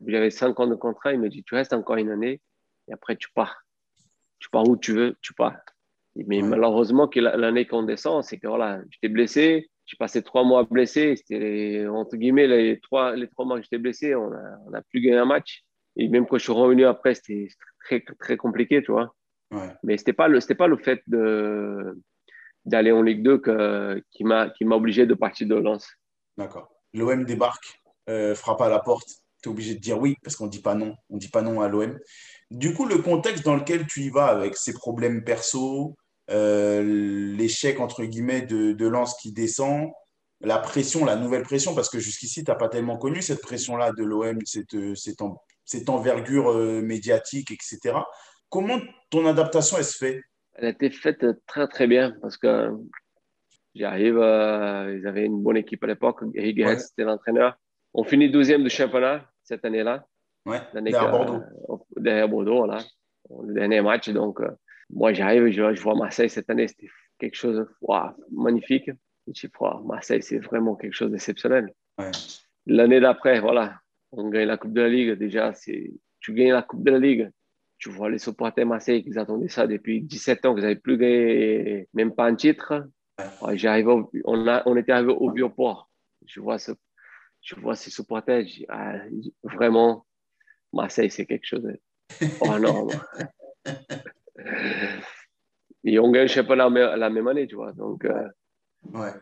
[0.06, 1.12] J'avais cinq ans de contrat.
[1.12, 2.40] Il me dit, tu restes encore une année
[2.88, 3.62] et après, tu pars.
[4.38, 5.56] Tu pars où tu veux, tu pars.
[6.14, 9.70] Mais malheureusement, l'année qu'on descend, c'est que voilà, j'étais blessé.
[9.86, 11.16] J'ai passé trois mois blessé.
[11.16, 14.14] C'était entre guillemets les trois, les trois mois que j'étais blessé.
[14.14, 15.64] On n'a on a plus gagné un match.
[15.96, 17.48] Et même quand je suis revenu après, c'était
[17.84, 19.14] très, très compliqué, tu vois.
[19.50, 21.00] Mais ce n'était pas, le, pas le fait
[22.64, 25.88] d'aller en Ligue 2 que, qui m'a obligé de partir de Lens.
[26.36, 26.70] D'accord.
[26.92, 29.08] L'OM débarque, euh, frappe à la porte.
[29.42, 30.96] Tu es obligé de dire oui parce qu'on ne dit pas non.
[31.08, 31.98] On dit pas non à l'OM.
[32.50, 35.96] Du coup, le contexte dans lequel tu y vas avec ces problèmes perso,
[36.28, 39.90] l'échec entre guillemets de, de Lens qui descend,
[40.40, 43.92] la pression, la nouvelle pression, parce que jusqu'ici, tu n'as pas tellement connu cette pression-là
[43.92, 45.22] de l'OM, cette, cette,
[45.64, 47.96] cette envergure euh, médiatique, etc.
[48.48, 48.78] Comment
[49.10, 50.22] ton adaptation, elle se fait?
[50.54, 52.70] Elle a été faite très, très bien parce que
[53.74, 56.20] j'arrive, euh, ils avaient une bonne équipe à l'époque.
[56.34, 56.78] Eric ouais.
[56.78, 57.56] c'était l'entraîneur.
[57.92, 60.06] On finit deuxième du championnat cette année-là.
[60.44, 61.42] Ouais, derrière Bordeaux.
[61.70, 62.78] Euh, derrière Bordeaux, là.
[63.42, 64.08] Le dernier match.
[64.10, 64.40] Donc,
[64.90, 66.68] moi, j'arrive, je, je, vois Marseille cette année.
[66.68, 66.88] C'était
[67.18, 67.68] quelque chose de
[68.32, 68.90] magnifique.
[69.26, 69.52] Je dis,
[69.84, 71.72] Marseille, c'est vraiment quelque chose d'exceptionnel.
[71.98, 72.10] Ouais.
[72.66, 73.80] L'année d'après, voilà,
[74.12, 75.12] on gagne la Coupe de la Ligue.
[75.12, 75.52] Déjà,
[76.20, 77.30] tu gagnes la Coupe de la Ligue.
[77.78, 81.88] Tu vois les supporters Marseille qui attendaient ça depuis 17 ans, qu'ils n'avaient plus gagné
[81.92, 82.88] même pas un titre.
[83.52, 83.88] J'arrive
[84.24, 85.90] on, a, on était arrivé au Bioport.
[86.24, 86.72] Je vois, ce,
[87.42, 88.46] je vois ces supporters.
[88.68, 88.94] Ah,
[89.42, 90.06] vraiment,
[90.72, 91.80] Marseille, c'est quelque chose de
[92.40, 92.88] oh, non.
[95.84, 97.72] Et on gagne le championnat la même année, tu vois.
[97.72, 98.28] Donc, euh,
[98.92, 99.12] ouais.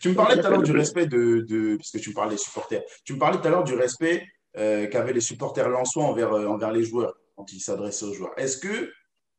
[0.00, 2.32] Tu me parlais tout à l'heure du respect de, de, Parce que tu me parlais
[2.32, 2.82] des supporters.
[3.04, 4.26] Tu me parlais tout à l'heure du respect
[4.56, 8.32] euh, qu'avaient les supporters lensois envers, euh, envers les joueurs quand ils s'adressaient aux joueurs.
[8.36, 8.92] Est-ce que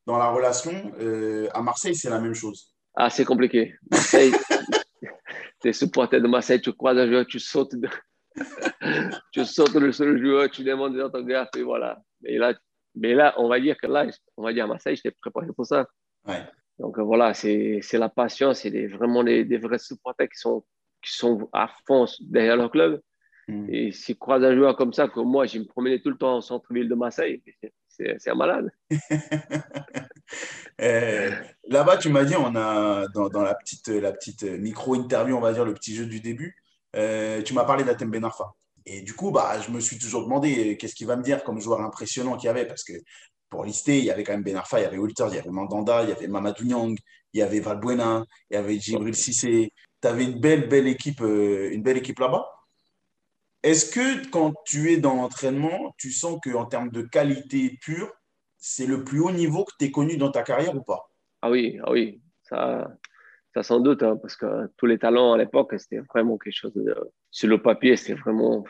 [0.08, 2.74] dans la relation, euh, à Marseille, c'est la même chose?
[2.96, 3.76] Ah, c'est compliqué.
[3.92, 4.32] Marseille,
[5.66, 7.76] es supporter de Marseille, tu croises un joueur, tu sautes,
[9.32, 12.02] tu sautes le seul joueur, tu demandes des autographes et voilà.
[12.22, 12.54] Mais là,
[12.96, 14.08] mais là, on va dire que là,
[14.38, 15.88] on va dire à Marseille, je t'ai préparé pour ça.
[16.28, 16.44] Ouais.
[16.80, 20.66] Donc voilà, c'est la passion, c'est vraiment des, des, vrais supporters qui sont,
[21.02, 23.02] qui sont à fond derrière leur club.
[23.48, 23.68] Mm.
[23.70, 26.38] Et s'ils croisent un joueur comme ça, comme moi, j'ai me promenais tout le temps
[26.38, 27.42] au centre-ville de Marseille,
[27.88, 28.72] c'est un malade.
[30.80, 31.30] Eh,
[31.68, 35.54] là-bas, tu m'as dit, on a dans, dans, la petite, la petite micro-interview, on va
[35.54, 36.56] dire, le petit jeu du début,
[36.96, 38.54] euh, tu m'as parlé d'Atem Benarfa.
[38.86, 41.60] Et du coup, bah, je me suis toujours demandé qu'est-ce qu'il va me dire comme
[41.60, 42.94] joueur impressionnant qu'il y avait, parce que
[43.50, 45.40] pour lister, il y avait quand même Ben Arfa, il y avait Walter, il y
[45.40, 46.98] avait Mandanda, il y avait Mamadou Niang,
[47.34, 49.72] il y avait Valbuena, il y avait Djibril Cissé.
[50.02, 52.48] Tu avais une belle, belle équipe, euh, une belle équipe là-bas.
[53.62, 58.12] Est-ce que quand tu es dans l'entraînement, tu sens qu'en termes de qualité pure,
[58.58, 61.12] c'est le plus haut niveau que tu es connu dans ta carrière ou pas?
[61.42, 62.90] Ah oui, ah oui, ça,
[63.54, 66.74] ça sans doute, hein, parce que tous les talents à l'époque, c'était vraiment quelque chose
[66.74, 66.96] de...
[67.32, 68.64] Sur le papier, c'était vraiment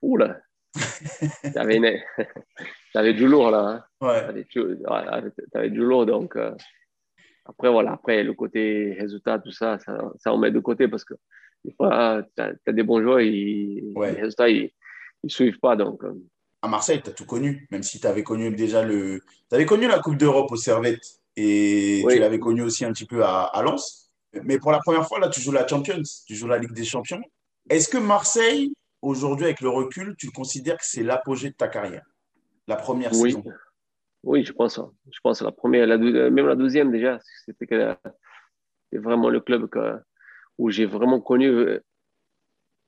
[0.00, 0.38] fou, là.
[2.96, 3.84] T'avais du lourd là.
[4.00, 4.06] Hein.
[4.06, 4.44] Ouais.
[5.52, 6.34] T'avais du lourd donc.
[6.36, 6.54] Euh,
[7.44, 11.04] après voilà, après le côté résultat, tout ça, ça, ça on met de côté parce
[11.04, 11.12] que
[11.62, 14.70] des fois tu as, des bons joueurs, et les résultats ils,
[15.22, 16.02] ne suivent pas donc.
[16.04, 16.14] Euh.
[16.62, 19.20] À Marseille, tu as tout connu, même si tu avais connu déjà le.
[19.48, 21.04] Tu avais connu la Coupe d'Europe au Servette
[21.36, 24.10] et tu l'avais connu aussi un petit peu à, à Lens.
[24.42, 26.84] Mais pour la première fois, là, tu joues la Champions, tu joues la Ligue des
[26.84, 27.22] Champions.
[27.68, 32.04] Est-ce que Marseille, aujourd'hui, avec le recul, tu considères que c'est l'apogée de ta carrière?
[32.68, 33.32] La première oui.
[33.32, 33.44] saison
[34.22, 34.80] Oui, je pense.
[35.10, 37.18] Je pense la première, la, même la deuxième déjà.
[37.44, 37.96] C'était
[38.92, 39.98] vraiment le club que,
[40.58, 41.80] où j'ai vraiment connu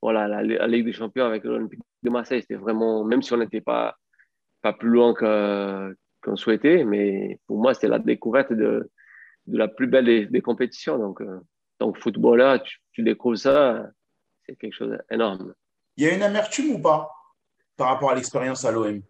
[0.00, 2.42] voilà, la, Ligue des Champions avec l'Olympique de Marseille.
[2.42, 3.96] C'était vraiment, même si on n'était pas,
[4.62, 8.90] pas plus loin qu'on souhaitait, mais pour moi, c'était la découverte de,
[9.46, 10.98] de la plus belle des, compétitions.
[10.98, 11.40] Donc, euh,
[11.80, 13.88] donc footballeur, tu, tu découvres ça,
[14.48, 15.54] c'est quelque chose d'énorme.
[15.96, 17.10] Il y a une amertume ou pas
[17.76, 19.00] par rapport à l'expérience à l'OM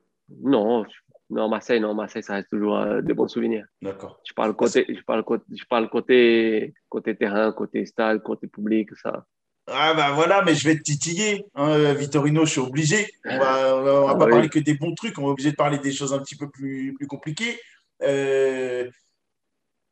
[0.43, 0.85] Non,
[1.31, 3.67] non, Marseille, non, Marseille, ça reste toujours euh, de bons souvenirs.
[3.83, 4.21] D'accord.
[4.27, 8.91] Je parle côté, je parle côté, je parle côté, côté terrain, côté stade, côté public,
[9.03, 9.27] ça.
[9.71, 13.07] Ah ben voilà, mais je vais te titiller, hein, Vittorino, je suis obligé.
[13.27, 15.51] On va, on va, ah pas bah parler que des bons trucs, on va obligé
[15.51, 17.61] de parler des choses un petit peu plus, plus compliquées.
[18.03, 18.89] Euh,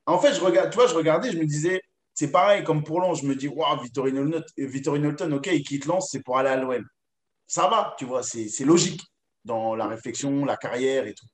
[0.07, 1.83] en fait, je regarde, tu vois, je regardais, je me disais,
[2.17, 4.27] c'est pareil, comme pour Lens, je me dis, waouh, Vittorino
[4.57, 6.83] Hilton, ok, il quitte Lens, c'est pour aller à l'OM.
[7.47, 9.03] Ça va, tu vois, c'est logique
[9.45, 11.27] dans la réflexion, la carrière et tout.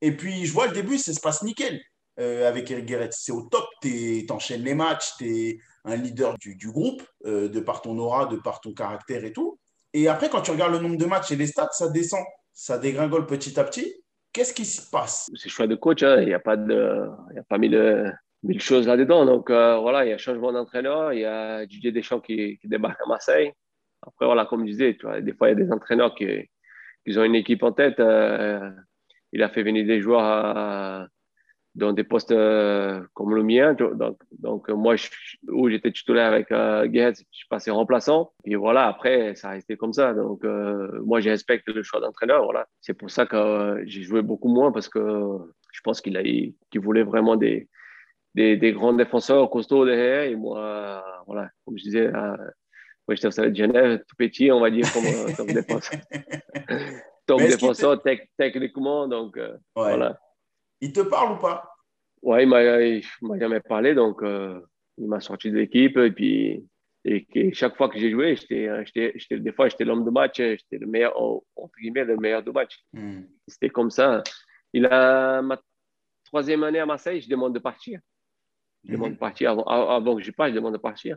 [0.00, 1.78] Et puis, je vois le début, ça se passe nickel
[2.18, 3.10] euh, avec Eric Guéret.
[3.12, 7.60] C'est au top, tu enchaînes les matchs, tu es un leader du, groupe, euh, de
[7.60, 9.58] par ton aura, de par ton caractère et tout.
[9.92, 12.78] Et après, quand tu regardes le nombre de matchs et les stats, ça descend, ça
[12.78, 14.02] dégringole petit à petit.
[14.32, 15.30] Qu'est-ce qui se passe?
[15.34, 16.22] C'est choix de coach, hein.
[16.22, 17.06] il n'y a pas de,
[17.38, 18.10] a pas mis de,
[18.42, 19.24] mille choses là-dedans.
[19.26, 22.68] Donc euh, voilà, il y a changement d'entraîneur, il y a Didier Deschamps qui, qui
[22.68, 23.52] débarque à Marseille.
[24.02, 26.26] Après, voilà, comme je disais, tu vois, des fois, il y a des entraîneurs qui,
[27.04, 28.00] qu'ils ont une équipe en tête.
[28.00, 28.70] Euh,
[29.32, 31.06] il a fait venir des joueurs à,
[31.74, 33.74] dans des postes euh, comme le mien.
[33.74, 34.96] Donc, donc moi,
[35.48, 38.32] où j'étais titulaire avec euh, je suis passé remplaçant.
[38.44, 40.14] Et voilà, après, ça a resté comme ça.
[40.14, 42.44] Donc, euh, moi, je respecte le choix d'entraîneur.
[42.44, 42.66] Voilà.
[42.80, 45.38] C'est pour ça que euh, j'ai joué beaucoup moins parce que
[45.72, 47.68] je pense qu'il qu'il voulait vraiment des,
[48.34, 50.22] des, des, grands défenseurs costauds derrière.
[50.22, 54.60] Et moi, voilà, comme je disais, moi, j'étais au Stade de Genève, tout petit, on
[54.60, 56.00] va dire, comme, comme défenseur.
[57.26, 58.02] comme défenseur
[58.38, 59.08] techniquement.
[59.08, 59.38] Donc,
[59.74, 60.18] voilà.
[60.80, 61.72] Il te parle ou pas?
[62.22, 64.60] Ouais, il m'a jamais parlé, donc euh,
[64.96, 65.96] il m'a sorti de l'équipe.
[65.96, 66.64] Et puis,
[67.04, 70.86] et, chaque fois que j'ai joué, j'étais, des fois, j'étais l'homme de match, j'étais le
[70.86, 72.84] meilleur, entre guillemets, le meilleur de match.
[72.92, 73.22] Hmm.
[73.46, 74.22] C'était comme ça.
[74.72, 75.60] Il a ma
[76.24, 78.00] troisième année à Marseille, je demande de partir.
[78.84, 81.16] Je demande de partir avant, avant que je parte, je demande de partir.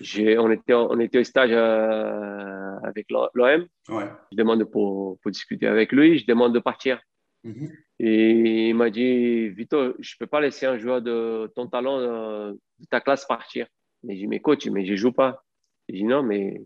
[0.00, 3.66] On était, on était au stage euh, avec l'OM.
[3.88, 4.10] Ouais.
[4.32, 7.00] Je demande pour, pour discuter avec lui, je demande de partir.
[7.44, 7.70] Mhm.
[8.00, 11.98] Et il m'a dit, Vito, je ne peux pas laisser un joueur de ton talent,
[12.00, 13.66] euh, de ta classe partir.
[14.02, 15.44] Mais j'ai dit, mais coach, mais je ne joue pas.
[15.88, 16.60] J'ai dit, non, mais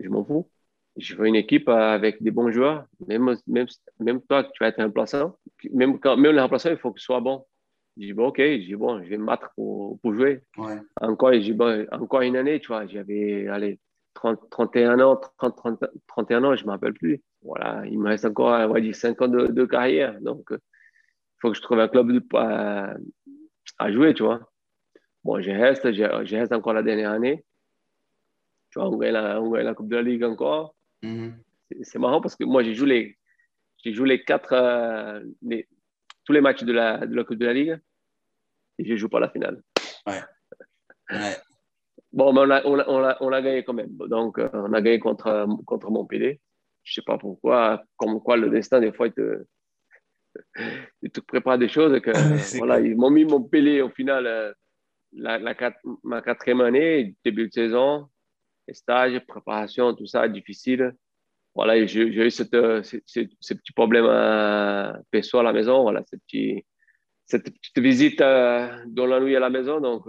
[0.00, 0.50] je m'en fous.
[0.96, 2.86] Je veux une équipe avec des bons joueurs.
[3.06, 3.66] Même, même,
[4.00, 5.36] même toi, tu vas être remplaçant.
[5.72, 7.44] Même, quand, même le remplaçant, il faut que ce soit bon.
[7.98, 10.42] J'ai dit, bon, ok, j'ai bon, je vais me battre pour, pour jouer.
[11.00, 13.80] Encore, bon, encore une année, tu vois, j'avais, allez,
[14.14, 17.20] 31 ans, 30, 31 ans, je ne me rappelle plus.
[17.42, 20.20] Voilà, il me reste encore, on va dire, 5 ans de, carrière.
[20.20, 20.58] Donc, il
[21.40, 22.94] faut que je trouve un club de, à,
[23.78, 24.48] à, jouer, tu vois.
[25.24, 27.44] Bon, je reste, je, reste encore la dernière année.
[28.70, 30.76] Tu vois, on gagne la, on gagne la Coupe de la Ligue encore.
[31.02, 31.32] Mm-hmm.
[31.82, 33.18] C'est marrant parce que moi, j'ai joué les,
[33.84, 35.66] j'ai joué les quatre, euh, les,
[36.24, 37.80] tous les matchs de la, de la Coupe de la Ligue
[38.78, 39.62] et je ne joue pas la finale.
[40.06, 40.20] Ouais.
[41.10, 41.36] ouais.
[42.12, 43.94] Bon, mais on l'a on a, on a, gagné quand même.
[43.96, 46.40] Donc, euh, on a gagné contre, contre Montpellier.
[46.84, 49.44] Je ne sais pas pourquoi, comme quoi le destin, des fois, il te,
[51.02, 52.00] il te prépare des choses.
[52.00, 52.12] Que,
[52.58, 54.52] voilà, ils m'ont mis Montpellier au final, euh,
[55.12, 55.54] la, la
[56.02, 58.08] ma quatrième année, début de saison,
[58.72, 60.94] stage, préparation, tout ça, difficile.
[61.54, 66.22] Voilà, j'ai eu cette, ce, ce, petit problème à Pessoa à la maison, voilà, cette,
[66.22, 66.64] petit,
[67.28, 69.80] cette petite visite euh, dans la nuit à la maison.
[69.80, 70.04] Donc,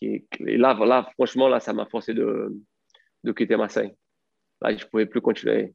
[0.00, 2.54] et là, là, franchement, là, ça m'a forcé de,
[3.24, 3.92] de quitter Marseille.
[4.60, 5.74] Là, je ne pouvais plus continuer.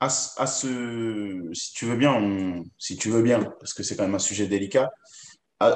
[0.00, 4.04] À, à, ce, si tu veux bien, si tu veux bien, parce que c'est quand
[4.04, 4.90] même un sujet délicat,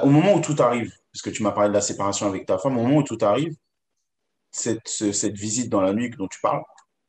[0.03, 2.57] au moment où tout arrive, parce que tu m'as parlé de la séparation avec ta
[2.57, 3.55] femme, au moment où tout arrive,
[4.51, 6.63] cette, cette visite dans la nuit dont tu parles,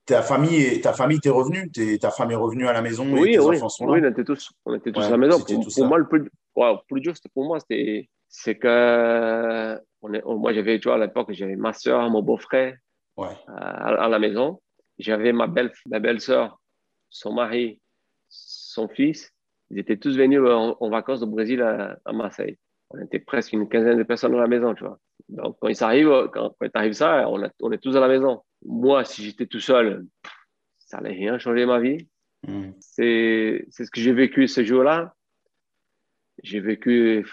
[0.04, 3.32] ta famille, ta famille t'est revenue, ta femme est revenue à la maison oui, et
[3.32, 3.92] tes oui, enfants sont là.
[3.92, 5.40] Oui, on était tous, on était tous à la maison.
[5.40, 6.30] Pour, moi, le plus,
[6.88, 11.56] plus dur, c'était pour moi, c'était, c'est que moi, j'avais, tu vois, à l'époque, j'avais
[11.56, 12.76] ma soeur, mon beau-frère
[13.48, 14.60] à, la maison.
[14.98, 16.60] J'avais ma belle, ma belle-sœur,
[17.10, 17.80] son mari,
[18.28, 19.32] son fils.
[19.70, 22.58] Ils étaient tous venus en, vacances au Brésil à, Marseille.
[22.90, 24.98] On était presque une quinzaine de personnes à la maison, tu vois.
[25.28, 28.42] Donc, quand il arrive, quand, quand arrive ça, on, on, est tous à la maison.
[28.64, 30.06] Moi, si j'étais tout seul,
[30.78, 32.08] ça n'allait rien changer ma vie.
[32.46, 32.70] Hmm.
[32.78, 35.14] C'est ce que j'ai vécu ce jour-là.
[36.42, 37.26] J'ai vécu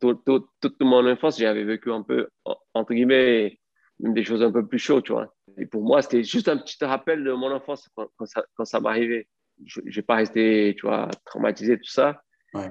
[0.00, 2.28] toute mon enfance, j'avais vécu un peu,
[2.74, 3.58] entre guillemets,
[4.00, 5.32] des choses un peu plus chaudes, tu vois.
[5.58, 8.80] Et pour moi, c'était juste un petit rappel de mon enfance quand, ça, quand ça
[8.80, 9.28] m'arrivait.
[9.64, 12.20] Je n'ai pas resté, tu vois, traumatisé, tout ça.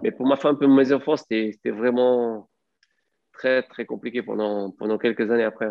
[0.02, 2.50] Mais pour ma femme, pour mes enfants, c'était vraiment
[3.34, 5.68] très, très compliqué pendant, pendant quelques années après.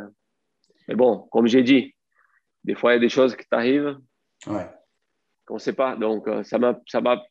[0.89, 1.95] Mais bon, comme j'ai dit,
[2.65, 3.99] des fois, il y a des choses qui t'arrivent
[4.47, 4.69] ouais.
[5.47, 5.97] qu'on ne sait pas.
[5.97, 7.23] Donc, euh, ça m'a,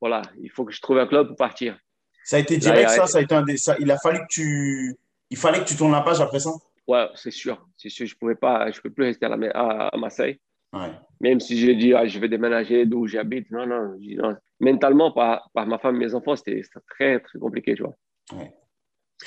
[0.00, 1.78] voilà, il faut que je trouve un club pour partir.
[2.24, 4.96] Ça a été direct, ça, ça a été un ça, Il a fallu que tu,
[5.30, 6.50] il fallait que tu tournes la page après ça?
[6.86, 8.06] Ouais, c'est sûr, c'est sûr.
[8.06, 10.40] Je pouvais pas, je peux plus rester à, à, Marseille.
[10.72, 10.90] Ouais.
[11.20, 13.50] Même si j'ai dit, ah, je vais déménager d'où j'habite.
[13.50, 14.36] Non, non, non.
[14.58, 17.94] Mentalement, par, par ma femme, mes enfants, c'était très, très compliqué, tu vois.
[18.32, 18.52] Ouais.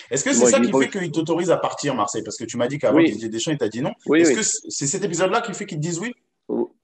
[0.10, 2.24] Est-ce que c'est ça qui fait qu'il t'autorise à partir, Marseille?
[2.24, 3.12] Parce que tu m'as dit qu'avant, oui.
[3.12, 3.94] Didier Deschamps, il t'a dit non.
[4.08, 6.14] Oui, Est-ce que c'est cet épisode-là qui fait qu'ils te disent oui?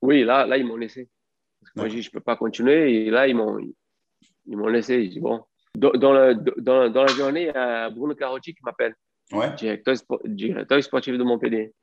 [0.01, 1.09] Oui, là, là ils m'ont laissé.
[1.75, 3.05] moi, je ne peux pas continuer.
[3.05, 3.57] Et là, ils m'ont
[4.49, 5.03] ils m'ont laissé.
[5.03, 5.43] J'ai dit, bon,
[5.77, 8.95] dans, dans, dans, la journée, il y a Bruno Carotti qui m'appelle,
[9.31, 9.53] ouais.
[9.55, 11.73] directeur, directeur sportif de Montpellier.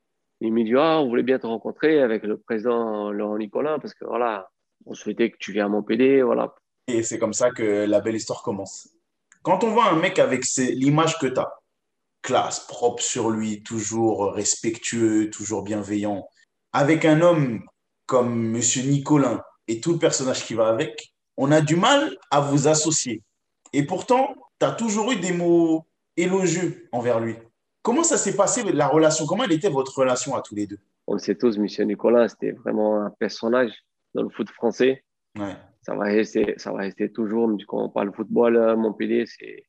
[0.40, 3.94] Il me dit ah, on voulait bien te rencontrer avec le président Laurent Nicolas parce
[3.94, 4.50] que voilà,
[4.84, 6.22] on souhaitait que tu viennes à Montpellier.
[6.22, 6.54] Voilà.
[6.88, 8.90] Et c'est comme ça que la belle histoire commence.
[9.42, 11.50] Quand on voit un mec avec l'image que tu as,
[12.20, 16.28] classe, propre sur lui, toujours respectueux, toujours bienveillant,
[16.72, 17.64] avec un homme
[18.06, 22.40] comme Monsieur Nicolin et tout le personnage qui va avec, on a du mal à
[22.40, 23.22] vous associer.
[23.72, 27.36] Et pourtant, tu as toujours eu des mots élogieux envers lui.
[27.82, 29.26] Comment ça s'est passé, la relation?
[29.26, 30.78] Comment elle était votre relation à tous les deux?
[31.06, 31.86] On le sait tous, M.
[31.86, 33.72] Nicolas, c'était vraiment un personnage.
[34.14, 35.04] dans le foot français.
[35.82, 37.50] Ça, va rester, ça va rester toujours.
[37.68, 39.66] Quand on parle football à Montpellier, c'est,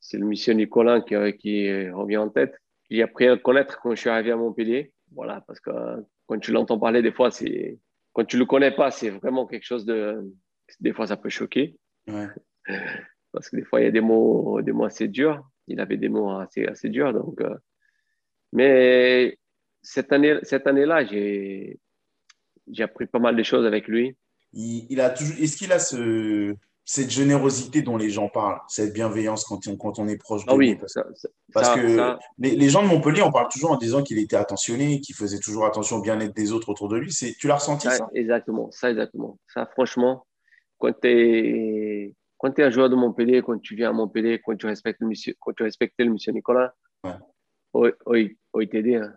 [0.00, 2.56] c'est le monsieur Nicolas qui, qui revient en tête.
[2.90, 4.92] J'ai appris à connaître quand je suis arrivé à Montpellier.
[5.14, 5.70] Voilà, parce que
[6.26, 7.78] quand tu l'entends parler, des fois, c'est,
[8.14, 10.24] quand tu le connais pas, c'est vraiment quelque chose de,
[10.80, 11.76] des fois, ça peut choquer.
[12.06, 15.42] Parce que des fois, il y a des mots, des mots assez durs.
[15.66, 17.12] Il avait des mots assez, assez durs.
[17.12, 17.56] Donc, euh,
[18.52, 19.38] Mais
[19.82, 21.78] cette année, cette année-là, j'ai,
[22.70, 24.16] j'ai appris pas mal de choses avec lui.
[24.52, 29.44] Il, a toujours, est-ce qu'il a ce, cette générosité dont les gens parlent, cette bienveillance
[29.44, 30.76] quand on, quand on est proche de ah oui,
[31.52, 35.00] parce, que Les, les, gens de Montpellier, on parle toujours en disant qu'il était attentionné,
[35.00, 37.12] qu'il faisait toujours attention au bien-être des autres autour de lui.
[37.12, 39.38] C'est, tu l'as ressenti ça, Exactement, ça exactement.
[39.48, 40.24] Ça, franchement,
[40.84, 42.14] quand tu es,
[42.58, 45.34] es un joueur de Montpellier, quand tu viens à Montpellier, quand tu respectes le monsieur,
[45.40, 47.94] quand tu respectes le monsieur Nicolas, ouais.
[48.04, 48.16] oh
[48.60, 48.96] il t'aidait.
[48.96, 49.14] Hein.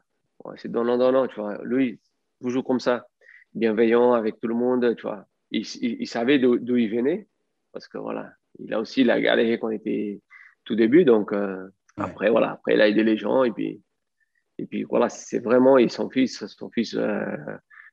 [0.55, 1.59] c'est donnant, donnant, tu vois.
[1.63, 1.99] Lui,
[2.41, 3.07] toujours comme ça,
[3.53, 5.25] bienveillant avec tout le monde, tu vois.
[5.51, 7.27] Il, il, savait d'où il venait,
[7.71, 10.21] parce que voilà, il a aussi la galéré quand il était
[10.65, 13.81] tout début, donc euh, après, voilà, après, il a aidé les gens, et puis,
[14.57, 17.35] et puis voilà, c'est vraiment, et son fils, son fils, euh,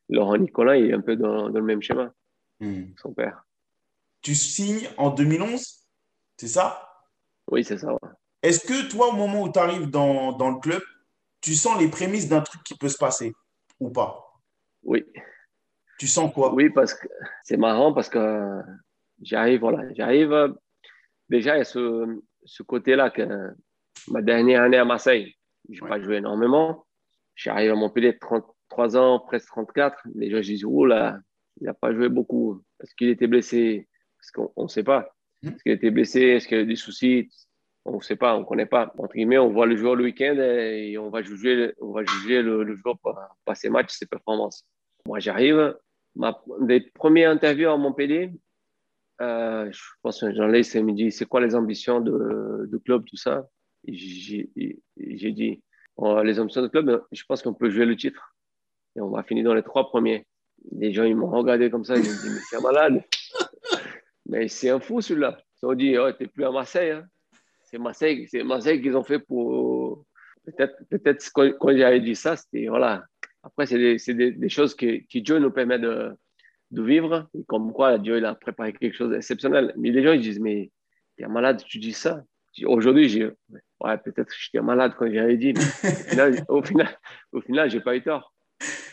[0.08, 2.12] Laurent Nicolas, il est un peu dans, dans le même schéma,
[2.60, 2.86] hmm.
[2.96, 3.44] son père
[4.24, 5.86] tu signes en 2011,
[6.38, 6.90] c'est ça?
[7.50, 7.96] Oui, c'est ça.
[8.42, 10.82] Est-ce que toi, au moment où tu arrives dans, dans, le club,
[11.42, 13.32] tu sens les prémices d'un truc qui peut se passer
[13.78, 14.32] ou pas?
[14.82, 15.04] Oui.
[15.98, 16.52] Tu sens quoi?
[16.54, 17.06] Oui, parce que
[17.42, 18.60] c'est marrant parce que
[19.22, 20.54] j'arrive, voilà, j'arrive.
[21.28, 23.50] Déjà, il y a ce, ce côté-là que
[24.08, 25.36] ma dernière année à Marseille,
[25.68, 26.86] je n'ai pas joué énormément.
[27.34, 29.98] J'arrive à Montpellier, 33 ans, presque 34.
[30.14, 31.18] Les gens disent, oh là,
[31.60, 33.86] il n'a pas joué beaucoup parce qu'il était blessé
[34.24, 35.14] parce qu'on ne sait pas.
[35.42, 35.48] Hmm.
[35.48, 37.30] Est-ce qu'il a été blessé Est-ce qu'il a eu des soucis?
[37.84, 38.94] On ne sait pas, on ne connaît pas.
[38.96, 42.40] Entre guillemets, on voit le joueur le week-end et on va juger, on va juger
[42.40, 44.64] le, le joueur par, ses matchs, ses performances.
[45.06, 45.76] Moi, j'arrive.
[46.16, 48.32] Ma, des premières interviews à Montpellier,
[49.20, 53.04] euh, je pense que Jean Laisse me dit c'est quoi les ambitions de, de club,
[53.04, 53.46] tout ça?
[53.86, 55.62] J'ai dit
[55.98, 58.34] les ambitions de club, je pense qu'on peut jouer le titre.
[58.96, 60.26] Et on va finir dans les trois premiers.
[60.70, 63.02] Les gens, ils m'ont regardé comme ça, ils m'ont dit mais c'est malade.
[64.26, 65.38] Mais c'est un fou celui-là.
[65.62, 66.90] Ils ont dit, oh, tu n'es plus à Marseille.
[66.90, 67.06] Hein.
[67.64, 70.04] C'est Marseille, c'est Marseille qu'ils ont fait pour.
[70.44, 72.66] Peut-être, peut-être quand, j'avais dit ça, c'était.
[72.68, 73.04] Voilà.
[73.42, 76.12] Après, c'est des, des, des, choses que, que, Dieu nous permet de,
[76.70, 77.28] de vivre.
[77.46, 79.72] Comme quoi, Dieu il a préparé quelque chose d'exceptionnel.
[79.76, 80.70] Mais les gens, ils disent, mais
[81.16, 82.22] tu es malade, tu dis ça.
[82.64, 83.30] Aujourd'hui, j'ai.
[83.80, 85.52] Ouais, peut-être que j'étais malade quand j'avais dit.
[86.16, 86.98] Mais au final,
[87.32, 88.32] au final, j'ai pas eu tort.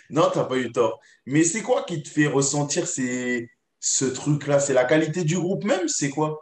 [0.10, 1.00] Non, tu n'as pas eu tort.
[1.26, 3.50] Mais c'est quoi qui te fait ressentir ces,
[3.82, 6.40] ce truc-là C'est la qualité du groupe même C'est quoi?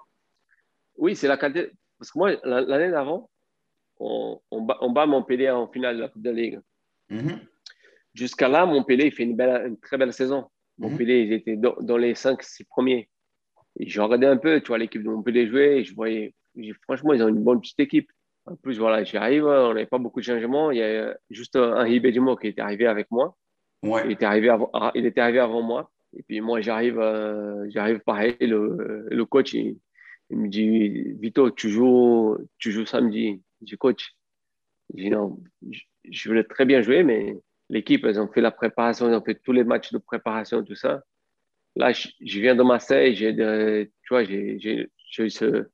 [0.97, 1.71] Oui, c'est la qualité.
[1.97, 3.29] Parce que moi, l'année d'avant,
[3.99, 6.59] on, on, bat, on, bat, Montpellier en finale de la Coupe de la Ligue.
[7.09, 7.39] Mhm.
[8.13, 10.49] Jusqu'à là, Montpellier il fait une, belle, une, très belle saison.
[10.77, 10.89] Mhm.
[10.89, 13.09] Montpellier, ils étaient dans, les 5-6 premiers.
[13.79, 15.77] Et je regardais un peu, tu vois, l'équipe de Montpellier jouer.
[15.77, 16.33] Et je voyais,
[16.83, 18.11] franchement, ils ont une bonne petite équipe.
[18.45, 20.71] En plus, voilà, j'arrive, on n'avait pas beaucoup de changements.
[20.71, 23.37] Il y a juste un Ribéry qui était arrivé avec moi.
[23.83, 24.01] Ouais.
[24.05, 25.89] Il, était arrivé avant, il était arrivé avant moi.
[26.17, 28.35] Et puis moi, j'arrive, euh, j'arrive pareil.
[28.39, 29.79] Le, le coach, il,
[30.31, 33.41] me dit Vito, tu joues, tu joues samedi.
[33.61, 34.15] Je dis coach.
[34.93, 35.39] Je dis non,
[36.09, 37.37] je, voulais très bien jouer, mais
[37.69, 40.75] l'équipe, ils ont fait la préparation, ils ont fait tous les matchs de préparation, tout
[40.75, 41.03] ça.
[41.75, 45.67] Là, je, viens de Marseille, j'ai, j'ai, eu ce,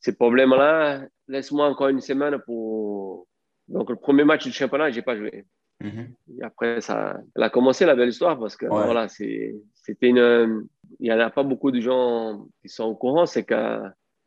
[0.00, 1.06] ces problèmes-là.
[1.28, 3.28] Laisse-moi encore une semaine pour.
[3.68, 5.44] Donc, le premier match du championnat, je n'ai pas joué.
[5.80, 6.14] Mhm.
[6.38, 9.62] Et après, ça, elle a commencé la belle histoire parce que voilà, c'était
[10.02, 10.68] une.
[10.98, 13.26] Il n'y en a pas beaucoup de gens qui sont au courant.
[13.26, 13.80] C'est que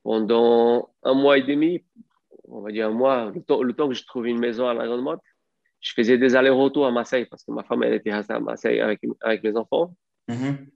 [0.03, 1.83] pendant un mois et demi,
[2.47, 5.03] on va dire un mois, le temps, que je trouvais une maison à la Grande
[5.03, 5.21] Motte,
[5.81, 8.79] je faisais des allers-retours à Marseille parce que ma femme, elle était restée à Marseille
[8.79, 9.95] avec, avec mes enfants.
[10.27, 10.67] Mhm.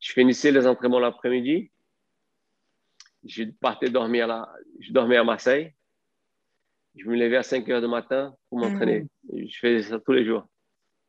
[0.00, 1.70] Je finissais les entraînements l'après-midi.
[3.24, 4.52] Je partais dormir là.
[4.80, 5.74] Je dormais à Marseille.
[6.96, 9.06] Je me levais à 5 heures du matin pour m'entraîner.
[9.30, 9.46] Mm.
[9.48, 10.46] Je faisais ça tous les jours.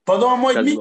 [0.05, 0.77] Pendant un mois et demi?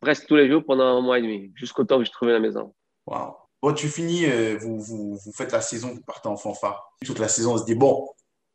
[0.00, 2.38] Presque tous les jours pendant un mois et demi, jusqu'au temps que je trouvais la
[2.38, 2.72] maison.
[3.06, 3.36] Wow.
[3.60, 6.94] Bon, tu finis, euh, vous, vous, vous, faites la saison, vous partez en fanfare.
[7.04, 8.08] Toute la saison, on se dit, bon,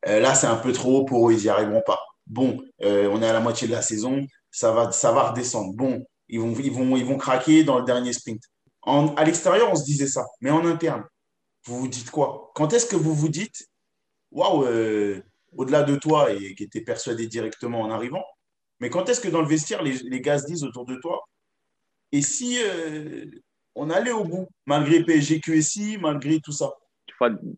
[0.08, 2.00] euh, là, c'est un peu trop haut pour eux, ils n'y arriveront pas.
[2.26, 5.74] Bon, euh, on est à la moitié de la saison, ça va, ça va redescendre.
[5.74, 8.42] Bon, ils vont, ils, vont, ils vont craquer dans le dernier sprint.
[8.84, 11.04] En, à l'extérieur, on se disait ça, mais en interne,
[11.66, 12.52] vous vous dites quoi?
[12.56, 13.68] Quand est-ce que vous vous dites,
[14.32, 14.66] waouh,
[15.56, 18.24] au-delà de toi et qui était persuadé directement en arrivant.
[18.80, 21.24] Mais quand est-ce que dans le vestiaire, les, les gars se disent autour de toi,
[22.14, 23.26] et si euh,
[23.76, 26.72] on allait au bout, malgré PSG QSI, malgré tout ça?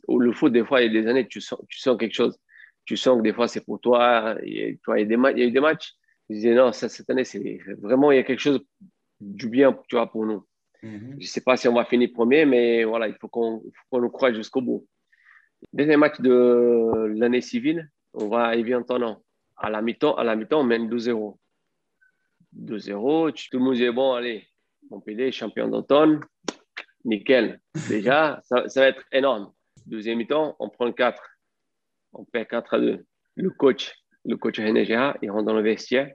[0.08, 2.38] Le foot, des fois, il y a des années, tu sens, tu sens quelque chose.
[2.86, 4.38] Tu sens que des fois, c'est pour toi.
[4.44, 5.94] il, y a des il y a eu des matchs.
[6.30, 8.62] Je disais, non, ça, cette année, c'est vraiment, il y a quelque chose
[9.20, 10.46] du bien tu vois, pour nous.
[10.84, 11.16] Mhm.
[11.20, 14.10] Je ne sais pas si on va finir premier, mais voilà, il faut qu'on nous
[14.10, 14.88] croie jusqu'au bout.
[15.74, 18.54] Deuxième match de l'année civile, on va.
[19.58, 21.38] À la mi-temps, à la mi-temps, on mène 2-0.
[22.58, 24.48] 2-0, tout le monde dit bon, allez,
[24.90, 26.22] Montpellier, champion d'automne,
[27.04, 27.60] nickel.
[27.90, 29.52] Déjà, ça, ça, va être énorme.
[29.86, 31.22] Deuxième mi-temps, on prend 4.
[32.14, 33.06] On perd 4 à 2.
[33.36, 36.14] Le coach, le coach NGA, il rentre dans le vestiaire.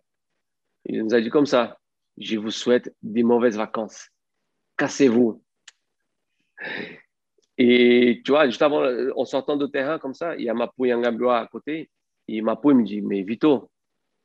[0.87, 1.79] Il nous a dit comme ça
[2.17, 4.09] Je vous souhaite des mauvaises vacances.
[4.77, 5.43] Cassez-vous.
[7.63, 8.83] Et tu vois, juste avant,
[9.15, 11.91] en sortant de terrain comme ça, il y a Mapou Yangabloa à côté.
[12.27, 13.71] Et Mapou, il me dit Mais Vito,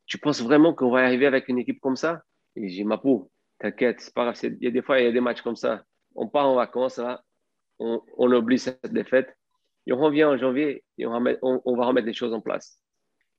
[0.05, 2.21] tu penses vraiment qu'on va arriver avec une équipe comme ça?
[2.55, 4.39] Et j'ai dit Mapou, t'inquiète, c'est pas grave.
[4.41, 5.83] Il y a des fois, il y a des matchs comme ça.
[6.15, 7.01] On part en vacances,
[7.79, 9.35] on, on oublie cette défaite.
[9.85, 12.79] Et on revient en janvier et on, on, va remettre les choses en place.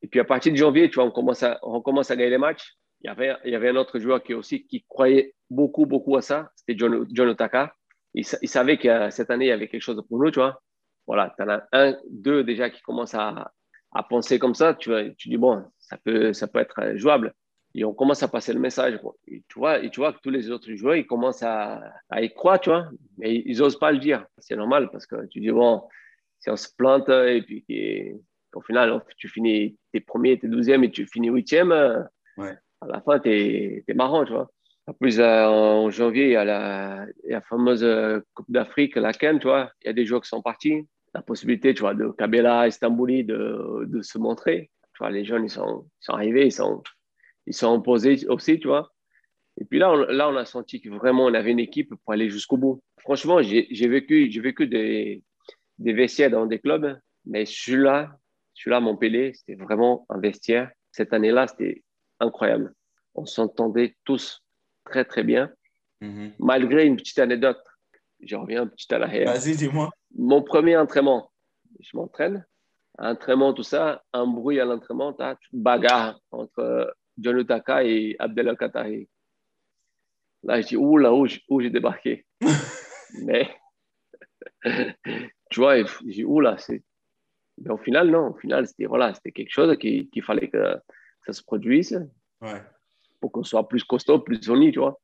[0.02, 2.32] Et puis à partir de janvier, tu vois, on commence à, on commence à gagner
[2.32, 2.76] les matchs.
[3.00, 6.16] Il y, avait, il y avait un autre joueur qui aussi qui croyait beaucoup, beaucoup
[6.18, 6.50] à ça.
[6.54, 7.74] C'était John, John Otaka
[8.16, 10.62] il, savait que cette année, il y avait quelque chose pour nous, tu vois.
[11.06, 13.52] Voilà, tu en as un, deux déjà qui commencent à,
[13.92, 14.74] à penser comme ça.
[14.74, 17.34] Tu, tu dis, bon, ça peut, ça peut être jouable.
[17.74, 18.98] Et on commence à passer le message.
[19.28, 22.22] Et tu, vois, et tu vois que tous les autres joueurs, ils commencent à, à
[22.22, 22.88] y croire, tu vois.
[23.18, 24.24] Mais ils n'osent pas le dire.
[24.38, 25.82] C'est normal parce que tu dis, bon,
[26.38, 27.66] si on se plante et puis
[28.50, 31.70] qu'au final, tu finis tes premiers, tes douzièmes et tu finis huitième,
[32.38, 32.56] ouais.
[32.80, 34.50] à la fin, tu es, es marrant, tu vois.
[34.88, 39.38] En plus, euh, en janvier, il y a la, fameuse euh, Coupe d'Afrique, la CAN,
[39.38, 39.72] tu vois.
[39.82, 40.86] Il y a des joueurs qui sont partis.
[41.12, 44.70] La possibilité, tu vois, de Kabela, Istanbuli, de, se montrer.
[44.94, 46.82] Tu vois, les jeunes, ils sont, arrivés, ils sont,
[47.46, 48.92] ils sont imposés aussi, tu vois.
[49.60, 52.12] Et puis là, on, là, on a senti que vraiment, on avait une équipe pour
[52.12, 52.82] aller jusqu'au bout.
[53.00, 55.24] Franchement, j'ai vécu, vécu des,
[55.78, 58.18] des vestiaires dans des clubs, mais celui-là,
[58.54, 60.70] celui-là, Montpellier, c'était vraiment un vestiaire.
[60.92, 61.82] Cette année-là, c'était
[62.20, 62.72] incroyable.
[63.14, 64.42] On s'entendait tous
[64.86, 65.52] très, très bien.
[66.00, 66.32] Mhm.
[66.38, 67.62] Malgré une petite anecdote,
[68.20, 69.32] je reviens un petit à l'arrière.
[69.32, 69.90] Vas-y, dis-moi.
[70.16, 71.30] Mon premier entraînement,
[71.80, 72.46] je m'entraîne.
[72.98, 75.14] Entraînement, tout ça, un bruit à l'entraînement,
[75.52, 79.08] bagarre entre John Utaka et Abdel Qatari.
[80.44, 82.24] Là, je dis, ouh là, où, j'ai débarqué.
[83.22, 83.54] Mais,
[85.50, 86.82] tu vois, je dis, ouh là, c'est.
[87.58, 88.28] Mais au final, non.
[88.28, 90.76] Au final, c'était voilà, quelque chose qu'il fallait que
[91.24, 92.06] ça se produise.
[92.40, 92.62] Ouais
[93.20, 95.00] pour qu'on soit plus costaud, plus unis, tu vois.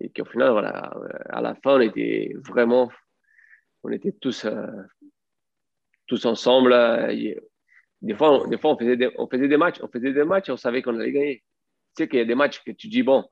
[0.00, 2.90] Et qu'au final, voilà, euh, à la fin, on était vraiment,
[3.82, 4.66] on était tous, euh,
[6.06, 6.72] tous ensemble.
[8.02, 10.24] Des fois, on, des fois on, faisait des, on faisait des matchs, on faisait des
[10.24, 11.44] matchs et on savait qu'on allait gagner.
[11.96, 13.28] Tu sais qu'il y a des matchs que tu dis, bon,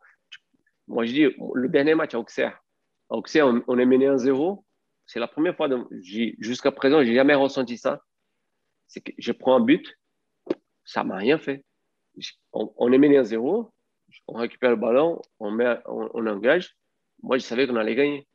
[0.86, 2.60] moi je dis, le dernier match à Auxerre,
[3.08, 4.62] à Auxerre, on, est mené 1-0.
[5.06, 5.68] C'est la première fois,
[6.02, 8.02] jusqu'à présent, j'ai jamais ressenti ça.
[8.88, 9.98] C'est que je prends un but,
[10.84, 11.64] ça m'a rien fait.
[12.52, 13.70] On, on est mené 1-0,
[14.26, 16.76] on récupère le ballon, on, met, on, engage.
[17.22, 18.26] Moi, je savais qu'on allait gagner.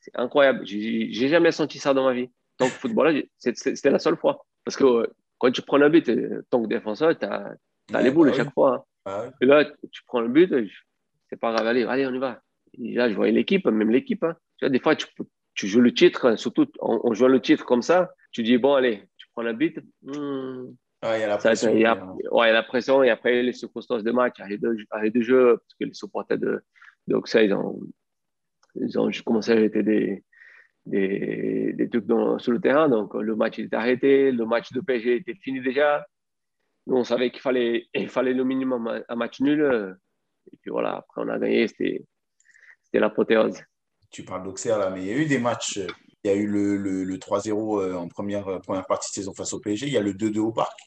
[0.00, 0.66] C'est incroyable.
[0.66, 2.30] J'ai jamais senti ça dans ma vie.
[2.58, 4.44] Tant que footballeur, c'était la seule fois.
[4.64, 5.06] Parce que euh,
[5.38, 7.54] quand tu prends un but, euh, tant que défenseur, tu as,
[8.00, 8.74] les boules à bah chaque fois.
[8.74, 8.84] Hein.
[9.04, 10.52] Bah Et là, tu prends le but,
[11.28, 12.40] c'est pas grave, allez, allez, on y va.
[12.74, 14.22] Et là, je voyais l'équipe, même l'équipe.
[14.22, 14.36] Hein.
[14.58, 15.06] Tu vois, des fois, tu,
[15.54, 19.04] tu, joues le titre, surtout en, jouant le titre comme ça, tu dis, bon, allez,
[19.16, 21.70] tu prends le but, hmm, il y a la pression.
[21.72, 24.48] il y a, ouais, la pression et après les circonstances de match, il y a
[24.48, 26.62] les deux, jeux, parce que les supporters de,
[27.08, 27.80] de ils ont,
[28.76, 30.24] ils ont commencé à jeter des,
[30.86, 32.88] des, des trucs dans, sur le terrain.
[32.88, 36.06] Donc le match était arrêté, le match de PSG était fini déjà.
[36.86, 39.96] Nous, on savait qu'il fallait, il fallait le minimum un match nul.
[40.52, 42.04] Et puis voilà, après on a gagné, c'était
[42.92, 43.60] l'apothéose.
[44.10, 45.80] Tu parles d'Auxerre là, mais il y a eu des matchs.
[46.24, 49.52] Il y a eu le, le, le 3-0 en première, première partie de saison face
[49.52, 49.88] au PSG.
[49.88, 50.78] Il y a le 2-2 au parc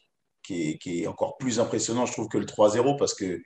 [0.46, 3.42] qui est, encore plus impressionnant, je trouve, que le 3-0, parce que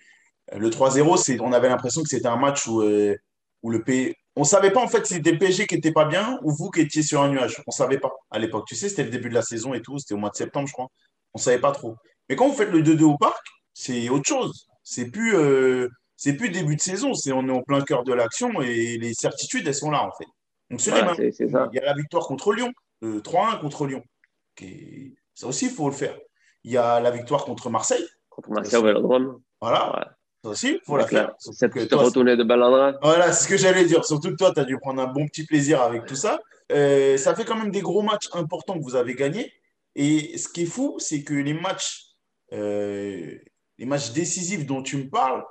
[0.55, 3.15] le 3-0, on avait l'impression que c'était un match où, euh,
[3.63, 4.15] où le P...
[4.35, 6.69] On ne savait pas en fait si c'était PSG qui n'était pas bien ou vous
[6.69, 7.57] qui étiez sur un nuage.
[7.67, 8.65] On ne savait pas à l'époque.
[8.67, 10.67] Tu sais, c'était le début de la saison et tout, c'était au mois de septembre,
[10.67, 10.87] je crois.
[11.33, 11.95] On ne savait pas trop.
[12.29, 14.67] Mais quand vous faites le 2-2 au parc, c'est autre chose.
[14.83, 18.13] C'est plus, euh, c'est plus début de saison, c'est on est en plein cœur de
[18.13, 20.27] l'action et les certitudes, elles sont là en fait.
[20.69, 24.03] Donc, il y a la victoire contre Lyon, 3-1 euh, contre Lyon.
[25.33, 26.17] Ça aussi, il faut le faire.
[26.63, 28.05] Il y a la victoire contre Marseille.
[28.29, 29.41] Contre Marseille au Vélodrome.
[29.61, 30.15] Voilà.
[30.43, 31.33] Ça aussi, il faut la faire.
[31.39, 34.05] C'est te retourner de balle Voilà, c'est ce que j'allais dire.
[34.05, 36.39] Surtout que toi, tu as dû prendre un bon petit plaisir avec tout ça.
[36.71, 39.51] Euh, ça fait quand même des gros matchs importants que vous avez gagnés.
[39.95, 42.05] Et ce qui est fou, c'est que les matchs,
[42.53, 43.37] euh,
[43.77, 45.43] les matchs décisifs dont tu me parles,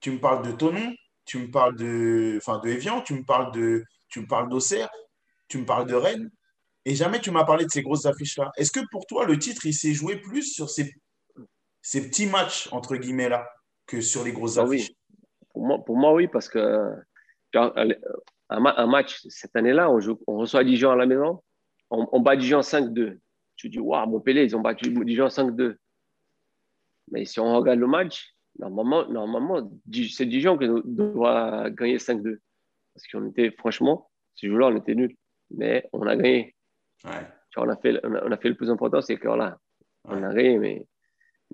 [0.00, 0.94] tu me parles de Tonon,
[1.24, 4.88] tu me parles de, enfin, de Evian, tu me parles de, tu me parles d'Auxerre,
[5.48, 6.30] tu me parles de Rennes.
[6.88, 8.50] Et jamais tu m'as parlé de ces grosses affiches-là.
[8.56, 10.90] Est-ce que pour toi, le titre, il s'est joué plus sur ces,
[11.82, 13.46] ces petits matchs, entre guillemets, là,
[13.86, 14.88] que sur les grosses ah affiches?
[14.88, 15.18] Oui.
[15.50, 16.94] pour, moi, pour moi, oui, parce que
[17.52, 21.42] un, match cette année-là, on, on reçoit Dijon à la maison,
[21.90, 23.18] on, bat Dijon 5-2.
[23.56, 25.76] Tu dis, waouh, Montpellier, ils ont battu Dijon 5-2.
[27.10, 29.70] Mais si on regarde le match, normalement, normalement
[30.10, 32.38] c'est Dijon qui doit gagner 5-2.
[32.94, 35.14] Parce qu'on était, franchement, ce jour-là, on était nuls.
[35.50, 36.54] Mais on a gagné.
[37.04, 39.58] On, a fait, on, a, fait le plus important, c'est que là,
[40.04, 40.58] on a gagné.
[40.58, 40.86] Mais,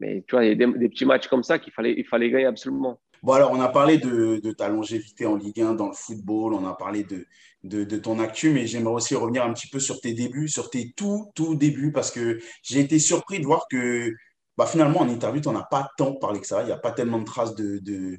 [0.00, 2.30] mais tu vois, il y a des, petits matchs comme ça qu'il fallait, il fallait
[2.30, 3.00] gagner absolument.
[3.22, 6.52] Bon, alors, on a parlé de, de, ta longévité en Ligue 1 dans le football,
[6.52, 7.26] on a parlé de,
[7.62, 10.68] de, de ton actu, mais j'aimerais aussi revenir un petit peu sur tes débuts, sur
[10.68, 14.12] tes tout, tout débuts, parce que j'ai été surpris de voir que
[14.56, 16.62] bah, finalement, en interview, tu n'en as pas tant parlé que ça.
[16.62, 18.18] Il n'y a pas tellement de traces de,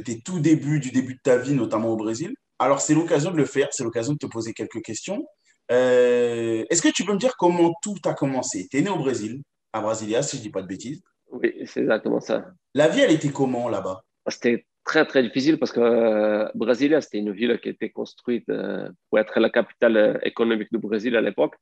[0.00, 2.34] tes tout débuts, du début de ta vie, notamment au Brésil.
[2.58, 5.24] Alors, c'est l'occasion de le faire, c'est l'occasion de te poser quelques questions.
[5.70, 8.68] Euh, est-ce que tu peux me dire comment tout a commencé?
[8.70, 9.42] Tu es né au Brésil,
[9.72, 11.02] à Brasilia, si je ne dis pas de bêtises.
[11.30, 12.46] Oui, c'est exactement ça.
[12.74, 14.02] La vie, elle était comment là-bas?
[14.28, 18.88] C'était très, très difficile parce que euh, Brasilia, c'était une ville qui était construite euh,
[19.08, 21.54] pour être la capitale économique du Brésil à l'époque.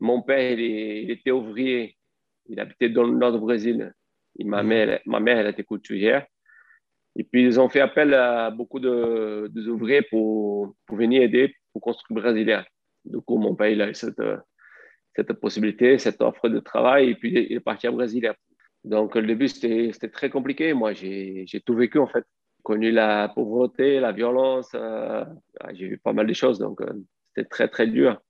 [0.00, 1.96] Mon père, il, était ouvrier.
[2.48, 3.92] Il habitait dans le nord du Brésil.
[4.38, 4.68] Et ma, mhm.
[4.68, 6.24] mère, ma mère, elle était couturière.
[7.16, 11.82] Et puis, ils ont fait appel à beaucoup de, ouvriers pour, pour, venir aider pour
[11.82, 12.64] construire Brasilia.
[13.04, 14.22] Du coup, mon père, il a eu cette,
[15.14, 17.10] cette possibilité, cette offre de travail.
[17.10, 18.34] Et puis, il est parti à Brasilia.
[18.84, 20.72] Donc, le début, c'était très compliqué.
[20.74, 22.24] Moi, j'ai tout vécu, en fait.
[22.62, 24.70] Connu la pauvreté, la violence.
[24.74, 25.24] Euh,
[25.72, 26.58] j'ai vu pas mal de choses.
[26.58, 26.92] Donc, euh,
[27.34, 28.20] c'était très, très dur.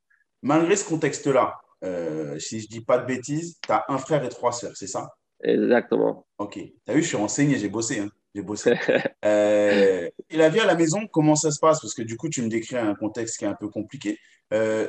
[0.42, 4.28] Malgré ce contexte-là, euh, si je dis pas de bêtises, tu as un frère et
[4.28, 5.08] trois sœurs, c'est ça?
[5.42, 6.26] Exactement.
[6.38, 6.54] Ok.
[6.54, 8.00] Tu as vu, je suis renseigné, j'ai bossé.
[8.00, 8.08] Hein.
[8.38, 8.74] J'ai bossé.
[9.24, 11.80] et la vie à la maison, comment ça se passe?
[11.80, 14.16] Parce que du coup, tu me décris un contexte qui est un peu compliqué.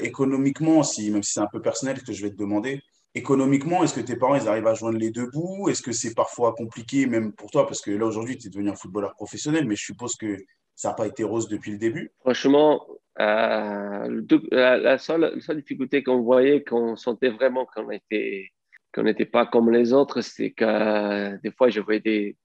[0.02, 2.80] économiquement, si, même si c'est un peu personnel ce que je vais te demander,
[3.16, 5.68] économiquement, est-ce que tes parents, ils arrivent à joindre les deux bouts?
[5.68, 7.66] Est-ce que c'est parfois compliqué, même pour toi?
[7.66, 10.38] Parce que là, aujourd'hui, tu es devenu un footballeur professionnel, mais je suppose que
[10.76, 12.12] ça n'a pas été rose depuis le début.
[12.20, 12.86] Franchement,
[13.20, 14.22] euh,
[14.52, 18.52] la, seule, difficulté qu'on voyait, qu'on sentait vraiment qu'on était
[18.94, 22.38] qu'on n'était pas comme les autres, c'est que euh, des fois, je voyais des,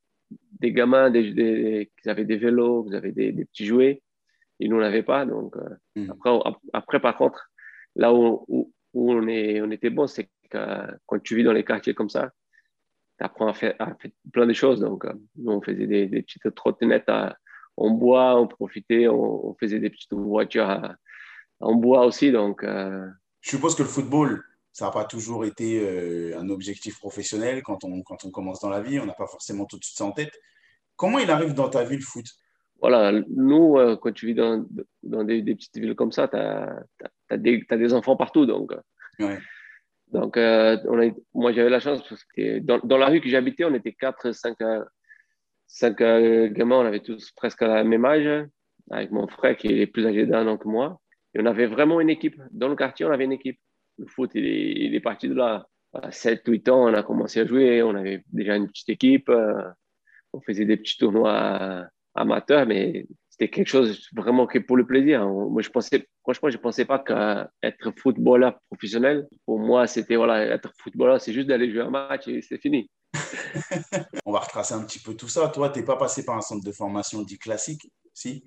[0.64, 4.02] des gamins des, qui avaient des vélos, qui avaient des, petits jouets.
[4.60, 5.26] Ils n'en avaient pas.
[5.26, 6.10] Donc, euh, hmm.
[6.10, 6.30] après,
[6.72, 7.50] après, par contre,
[7.96, 8.72] là où, où,
[9.12, 12.30] on, est, on était bon, c'est quand tu vis dans les quartiers comme ça,
[13.18, 13.74] tu apprends à faire,
[14.32, 14.80] plein de choses.
[14.80, 17.10] Donc, euh, nous, on faisait des, petites trottinettes
[17.76, 20.96] en bois, on profitait, on, faisait des petites voitures
[21.60, 22.32] en bois aussi.
[22.32, 23.06] Donc, euh,
[23.40, 24.42] Je suppose que le football,
[24.72, 28.70] ça n'a pas toujours été euh, un objectif professionnel quand on, quand on commence dans
[28.70, 28.98] la vie.
[28.98, 30.34] On n'a pas forcément tout de suite ça en tête.
[30.96, 32.26] Comment il arrive dans ta vie le foot?
[32.80, 34.66] Voilà, nous, quand tu vis dans,
[35.02, 36.84] dans des, petites villes comme ça, tu as,
[37.30, 38.44] as, des enfants partout.
[38.44, 38.72] Donc,
[39.20, 39.38] ouais.
[40.14, 40.76] Donc, euh,
[41.34, 44.56] moi, j'avais la chance parce que dans, la rue que j'habitais, on était 4, 5,
[45.66, 45.96] 5
[46.52, 48.46] gamins, on avait tous presque la même âge,
[48.90, 51.00] avec mon frère qui est plus âgé d'un an que moi.
[51.34, 52.40] Et on avait vraiment une équipe.
[52.52, 53.58] Dans le quartier, on avait une équipe.
[53.98, 55.66] Le foot, il est, parti de là.
[55.92, 57.82] À 7, 8 ans, on a commencé à jouer.
[57.82, 59.30] On avait déjà une petite équipe.
[60.34, 65.26] On faisait des petits tournois amateurs, mais c'était quelque chose vraiment que pour le plaisir.
[65.28, 70.44] Moi, je pensais, franchement, je ne pensais pas qu'être footballeur professionnel, pour moi, c'était voilà,
[70.46, 72.90] être footballeur, c'est juste d'aller jouer un match et c'est fini.
[74.24, 75.48] On va retracer un petit peu tout ça.
[75.48, 78.44] Toi, tu n'es pas passé par un centre de formation dit classique, si?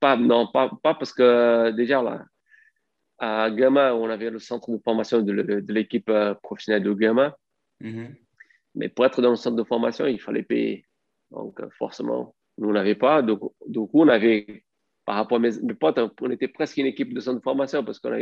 [0.00, 2.24] Pas, Non, pas, pas parce que déjà, là,
[3.18, 7.36] à Gama, on avait le centre de formation de l'équipe euh, professionnelle de Gama.
[8.74, 10.86] Mais pour être dans le centre de formation, il fallait payer.
[11.30, 13.22] Donc, euh, forcément, nous, on n'avait pas.
[13.22, 14.64] Donc, coup, on avait,
[15.04, 17.98] par rapport à mes, potes, on était presque une équipe de centre de formation parce
[17.98, 18.20] qu'on a,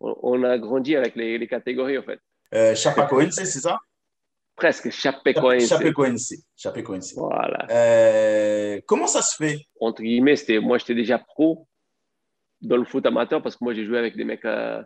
[0.00, 2.20] on, a grandi avec les, les catégories, en fait.
[2.54, 3.78] Euh, c'est ça?
[4.56, 5.68] Presque, Chapecoense.
[6.56, 7.14] Chapecoense.
[7.16, 7.66] Voilà.
[7.70, 9.58] Euh, comment ça se fait?
[9.80, 11.66] Entre guillemets, moi, j'étais déjà pro
[12.60, 14.82] dans le foot amateur parce que moi, j'ai joué avec des mecs, euh,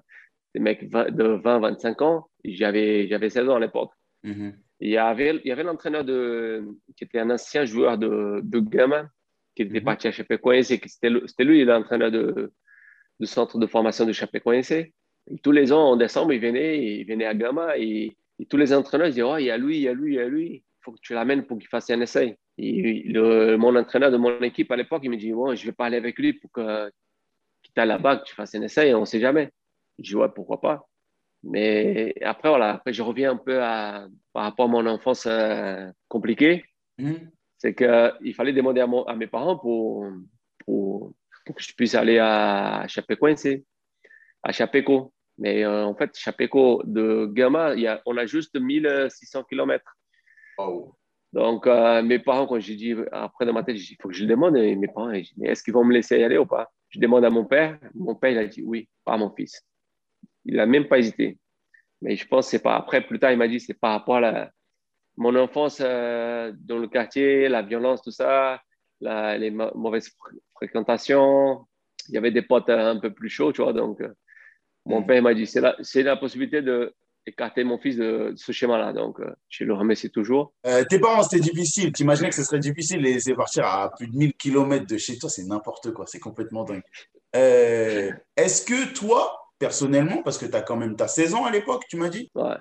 [0.54, 2.28] des mecs de 20, 25 ans.
[2.44, 3.90] J'avais 16 ans à l'époque.
[4.24, 4.52] Mm-hmm.
[4.84, 6.62] Il y avait, il y avait l'entraîneur de,
[6.94, 9.08] qui était un ancien joueur de, de Gama,
[9.56, 9.84] qui était mhm.
[9.84, 10.66] parti à Chapecoense.
[10.66, 12.52] C'était lui l'entraîneur de,
[13.18, 14.74] du centre de formation de Chapecoense.
[15.42, 18.14] Tous les ans, en décembre, il venait, il venait à Gama et,
[18.50, 20.20] tous les entraîneurs disaient oh, il y a lui, il y a lui, il y
[20.20, 20.46] a lui.
[20.56, 22.36] Il faut que tu l'amènes pour qu'il fasse un essai.
[22.58, 23.10] Et
[23.56, 26.18] mon entraîneur de mon équipe à l'époque, il me dit bon, je vais parler avec
[26.18, 26.90] lui pour que
[27.62, 28.92] tu ailles là-bas, que tu fasses un essai.
[28.92, 29.50] On ne sait jamais.
[29.98, 30.86] Je dis ouais, pourquoi pas.
[31.44, 35.90] Mais après, voilà, après, je reviens un peu à, par rapport à mon enfance euh,
[36.08, 36.64] compliquée.
[36.98, 37.30] Mhm.
[37.58, 40.06] C'est qu'il fallait demander à, à, mes parents pour,
[40.64, 41.12] pour,
[41.44, 43.46] pour, que je puisse aller à Chapecoense,
[44.42, 45.12] à Chapeco.
[45.38, 49.84] Mais euh, en fait, Chapeco de Gama, y a, on a juste 1600 km.
[51.32, 54.22] Donc, euh, mes parents, quand j'ai dit, après dans ma tête, il faut que je
[54.22, 56.70] le demande, et mes parents, est-ce qu'ils vont me laisser y aller ou pas?
[56.90, 57.76] Je demande à mon père.
[57.94, 59.60] Mon père, il a dit oui, pas mon fils.
[60.44, 61.38] Il n'a même pas hésité.
[62.02, 62.76] Mais je pense que c'est pas.
[62.76, 64.50] Après, plus tard, il m'a dit c'est par rapport à la,
[65.16, 68.60] mon enfance euh, dans le quartier, la violence, tout ça,
[69.00, 70.10] la, les mauvaises
[70.54, 71.66] fréquentations.
[72.08, 73.72] Il y avait des potes un peu plus chauds, tu vois.
[73.72, 74.12] Donc, euh,
[74.84, 75.06] mon mm.
[75.06, 76.94] père m'a dit c'est la, la possibilité de
[77.26, 78.92] écarter mon fils de, ce schéma-là.
[78.92, 80.52] Donc, euh, je le remercie toujours.
[80.90, 81.92] tes parents, c'était difficile.
[81.92, 84.98] Tu imaginais que ce serait difficile de laisser partir à plus de 1000 km de
[84.98, 85.30] chez toi?
[85.30, 86.06] C'est n'importe quoi.
[86.06, 86.82] C'est complètement dingue.
[87.32, 91.84] Est-ce que toi, personnellement, parce que tu as quand même ta 16 ans à l'époque,
[91.88, 92.56] tu m'as dit Ouais.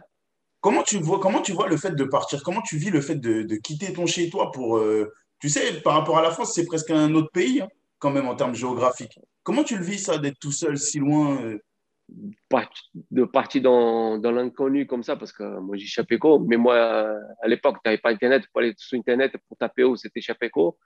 [0.62, 2.41] Comment tu vois, comment tu vois le fait de partir?
[2.43, 4.78] Comment tu vis le fait de, quitter ton chez toi pour.
[4.78, 7.68] Euh, tu sais, par rapport à la France, c'est presque un autre pays, hein,
[7.99, 9.20] quand même, en termes géographiques.
[9.43, 11.60] Comment tu le vis, ça, d'être tout seul si loin euh?
[13.12, 16.78] De partir dans, dans l'inconnu comme ça, parce que moi, j'ai Chapeco, mais moi,
[17.41, 20.78] à l'époque, tu n'avais pas Internet pour aller sur Internet pour taper où c'était Chapeco.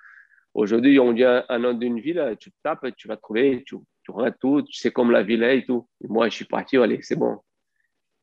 [0.53, 3.75] Aujourd'hui, on dit un, nom d'une ville, tu tapes, tu vas trouver, tu,
[4.07, 5.87] tu tout, tu sais comme la ville est et tout.
[6.01, 7.39] moi, je suis parti, allez, c'est bon,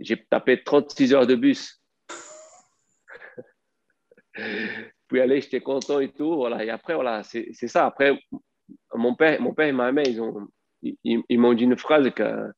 [0.00, 1.80] j'ai tapé 36 heures de bus.
[5.08, 6.34] Puis aller, j'étais content et tout.
[6.36, 6.64] Voilà.
[6.64, 7.86] Et après, voilà, c'est ça.
[7.86, 8.18] Après,
[8.94, 10.48] mon père, mon père et ma mère, ils m'ont
[10.82, 12.52] ils, m'ont dit une phrase que,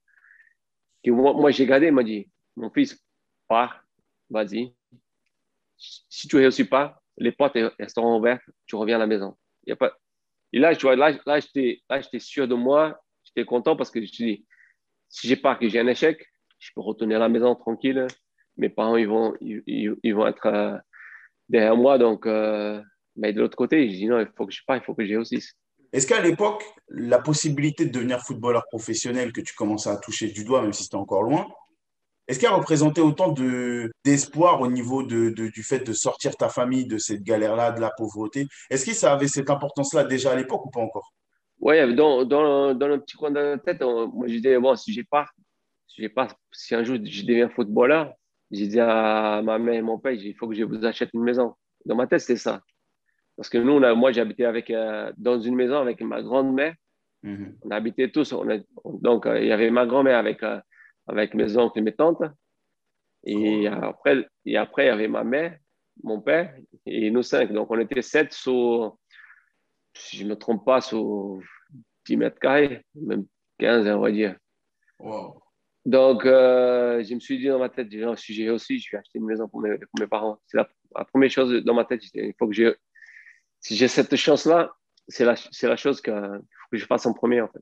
[1.05, 1.87] que moi, j'ai gardé.
[1.87, 2.99] Il m'a dit Mon fils,
[3.49, 3.85] pars,
[4.31, 4.75] vas-y.
[5.77, 7.57] Si tu ne réussis pas, les portes
[7.89, 9.37] seront ouvertes, tu reviens à la maison.
[9.65, 9.93] Il y a pas...
[10.53, 12.99] Et là, tu vois, là, là j'étais sûr de moi,
[13.37, 14.47] j'étais content parce que je dit
[15.09, 16.27] Si j'ai pas que j'ai un échec,
[16.59, 18.07] je peux retourner à la maison tranquille.
[18.57, 20.77] Mes parents, ils vont, ils, vont être euh,
[21.49, 21.99] derrière moi.
[21.99, 22.81] Donc, euh,
[23.15, 25.07] mais de l'autre côté, je dis non, il faut que je parte, il faut que
[25.07, 25.45] j'ai aussi.
[25.93, 30.45] Est-ce qu'à l'époque, la possibilité de devenir footballeur professionnel que tu commençais à toucher du
[30.45, 31.47] doigt, même si c'était encore loin,
[32.29, 33.33] est-ce qu'elle représentait autant
[34.05, 37.91] d'espoir au niveau de, du fait de sortir ta famille de cette galère-là, de la
[37.91, 38.49] pauvreté?
[38.69, 41.13] Est-ce que ça avait cette importance-là déjà à l'époque ou pas encore?
[41.61, 44.93] Oui, dans, dans, dans, le petit coin de la tête, moi je disais, bon, si
[44.93, 45.27] j'ai pas
[45.97, 48.13] j'ai pas, si un jour je deviens footballeur,
[48.51, 51.23] j'ai dit à ma mère et mon père, il faut que je vous achète une
[51.23, 51.55] maison.
[51.85, 52.61] Dans ma tête, c'était ça.
[53.37, 56.75] Parce que nous, on a, moi, j'habitais avec, euh, dans une maison avec ma grand-mère.
[57.23, 57.57] Mhm.
[57.63, 58.33] On habitait tous.
[58.33, 58.47] On
[58.85, 60.61] donc, euh, il y avait ma grand-mère avec, euh,
[61.07, 62.23] avec mes oncles et mes tantes.
[63.25, 63.73] Et, oh.
[63.83, 65.59] après, et après, il y avait ma mère,
[66.03, 66.55] mon père
[66.87, 67.53] et nous cinq.
[67.53, 68.97] Donc, on était sept sur,
[69.99, 71.39] si je ne me trompe pas, sur
[72.07, 73.27] 10 mètres carrés, même
[73.59, 74.37] 15, on va dire.
[74.99, 75.43] Wow.
[75.85, 79.27] Donc, euh, je me suis dit dans ma tête, j'ai aussi, je vais acheter une
[79.27, 80.39] maison pour mes, pour mes parents.
[80.47, 80.69] C'est la,
[81.05, 82.03] première chose dans ma tête.
[82.15, 82.75] Il faut que j'ai,
[83.61, 84.73] si j'ai cette chance-là,
[85.09, 87.61] c'est la, c'est la chose qu'il faut que je fasse en premier, en fait.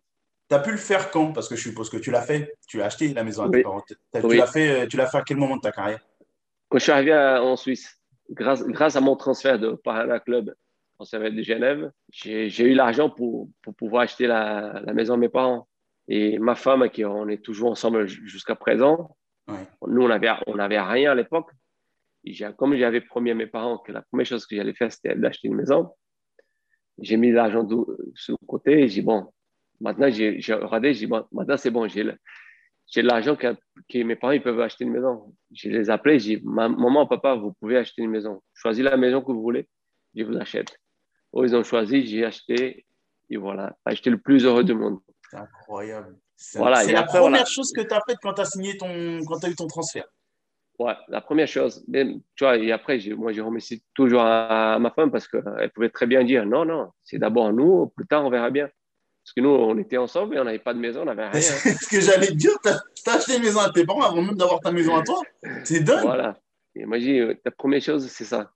[0.49, 1.33] Tu as pu le faire quand?
[1.33, 2.55] Parce que je suppose que tu l'as fait.
[2.67, 3.83] Tu as acheté la maison à tes parents.
[3.87, 6.01] Tu l'as fait, tu l'as fait à quel moment de ta carrière?
[6.69, 10.55] Quand je suis arrivé en Suisse, grâce, grâce à mon transfert de Parana Club
[11.13, 15.29] en de Genève, j'ai, eu l'argent pour, pour pouvoir acheter la, la maison de mes
[15.29, 15.69] parents.
[16.09, 19.17] Et ma femme, qui on est toujours ensemble jusqu'à présent,
[19.87, 21.51] nous, on n'avait on avait rien à l'époque.
[22.57, 25.49] Comme j'avais promis à mes parents que la première chose que j'allais faire, c'était d'acheter
[25.49, 25.91] une maison,
[26.99, 27.67] j'ai mis l'argent
[28.15, 29.31] sur le côté et j'ai dit, bon,
[29.81, 33.55] maintenant, j'ai regardé, j'ai dit, bon, maintenant, c'est bon, j'ai l'argent que,
[33.89, 35.35] que, mes parents ils peuvent acheter une maison.
[35.53, 38.43] Je les appelé, j'ai dit, maman, papa, vous pouvez acheter une maison.
[38.55, 39.69] Choisissez la maison que vous voulez,
[40.15, 40.79] je vous achète.
[41.35, 42.87] Oh, ils ont choisi, j'ai acheté,
[43.29, 45.01] et voilà, acheté le plus heureux du monde.
[45.29, 46.17] C'est incroyable.
[46.37, 49.47] C'est la première chose que tu as faite quand tu as signé ton, quand tu
[49.47, 50.07] as eu ton transfert.
[50.79, 51.85] Ouais, la première chose.
[51.93, 56.07] tu vois, et après, moi, j'ai remercié toujours à, ma femme parce qu'elle pouvait très
[56.07, 58.69] bien dire non, non, c'est d'abord nous, plus tard, on verra bien.
[59.25, 61.41] Parce que nous, on était ensemble et on n'avait pas de maison, on n'avait rien.
[61.41, 64.37] ce que j'allais te dire, tu as, acheté une maison à tes parents avant même
[64.37, 65.21] d'avoir ta maison à toi.
[65.65, 66.03] C'est dingue.
[66.03, 66.39] Voilà.
[66.77, 68.53] Et moi, j'ai dit, euh, la première chose, c'est ça.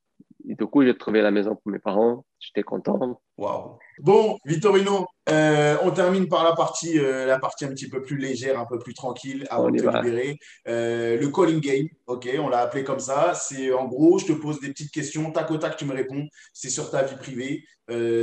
[0.50, 2.24] Et du coup, j'ai trouvé la maison pour mes parents.
[2.40, 3.20] J'étais content.
[3.36, 3.78] Waouh.
[3.98, 8.16] Bon, Vittorino, euh, on termine par la partie, euh, la partie un petit peu plus
[8.16, 10.38] légère, un peu plus tranquille avant de te libérer.
[10.66, 13.34] Euh, le calling game, ok, on l'a appelé comme ça.
[13.34, 16.26] C'est en gros, je te pose des petites questions, tac au tac, tu me réponds.
[16.54, 17.64] C'est sur ta vie privée.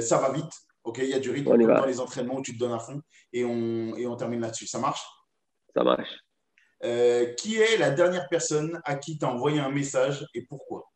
[0.01, 0.51] ça va vite,
[0.83, 3.01] ok, il y a du rythme dans les entraînements où tu te donnes à fond
[3.33, 4.65] et on, et on termine là-dessus.
[4.65, 5.05] Ça marche?
[5.75, 6.09] Ça marche.
[7.37, 10.87] qui est la dernière personne à qui tu as envoyé un message et pourquoi?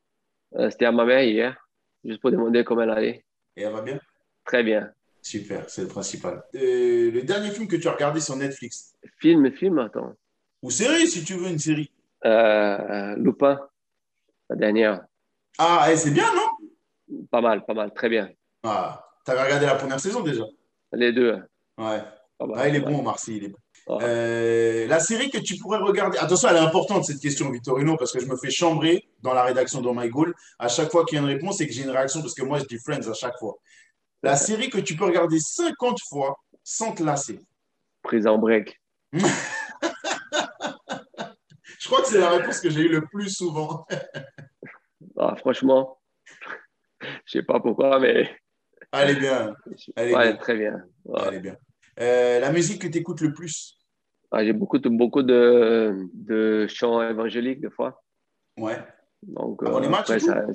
[0.56, 1.56] Euh, c'était à ma mère hier,
[2.04, 3.26] juste pour demander comment elle allait.
[3.56, 4.00] Et elle va bien?
[4.45, 4.91] Très bien.
[5.22, 6.43] Super, c'est le principal.
[6.56, 8.95] Euh, le dernier film que tu as regardé sur Netflix?
[9.20, 10.14] Film, film, attends.
[10.62, 11.91] Ou série, si tu veux, une série.
[12.26, 13.60] Euh, Lupin,
[14.50, 15.06] la dernière.
[15.58, 17.26] Ah, eh, c'est bien, non?
[17.30, 18.30] Pas mal, pas mal, très bien.
[18.64, 20.43] Ah, avais regardé la première saison déjà?
[20.93, 21.34] Les deux.
[21.78, 22.02] Ouais.
[22.56, 23.58] ah, il est bon, Marcy, il est bon.
[23.90, 26.18] Euh, la série que tu pourrais regarder.
[26.20, 29.44] Attention, elle est importante cette question, Vittorino, parce que je me fais chambrer dans la
[29.44, 30.34] rédaction de My Goal.
[30.60, 32.44] À chaque fois qu'il y a une réponse et que j'ai une réaction, parce que
[32.44, 33.58] moi, je dis Friends à chaque fois.
[34.22, 37.40] La série que tu peux regarder 50 fois sans te lasser
[38.04, 38.80] Prise en break.
[41.80, 43.86] Je crois que c'est la réponse que j'ai eue le plus souvent.
[45.22, 46.00] Ah, franchement,
[47.02, 48.30] je sais pas pourquoi, mais.
[48.92, 49.54] Allez bien.
[49.98, 50.82] Allez ouais, très bien.
[51.14, 51.58] Allez bien.
[52.00, 53.78] Euh, la musique que tu écoutes le plus?
[54.32, 58.01] Ah, J'ai beaucoup, de, beaucoup de, de, chants évangéliques, des fois.
[58.57, 58.77] Ouais.
[59.23, 60.45] Donc, avant les matchs ça,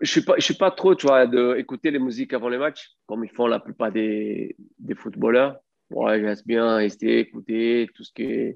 [0.00, 2.90] je suis pas, je suis pas trop, tu vois, d'écouter les musiques avant les matchs,
[3.06, 5.58] comme ils font la plupart des, des footballeurs.
[5.90, 8.54] Ouais, j'aime bien rester, écouter tout ce qui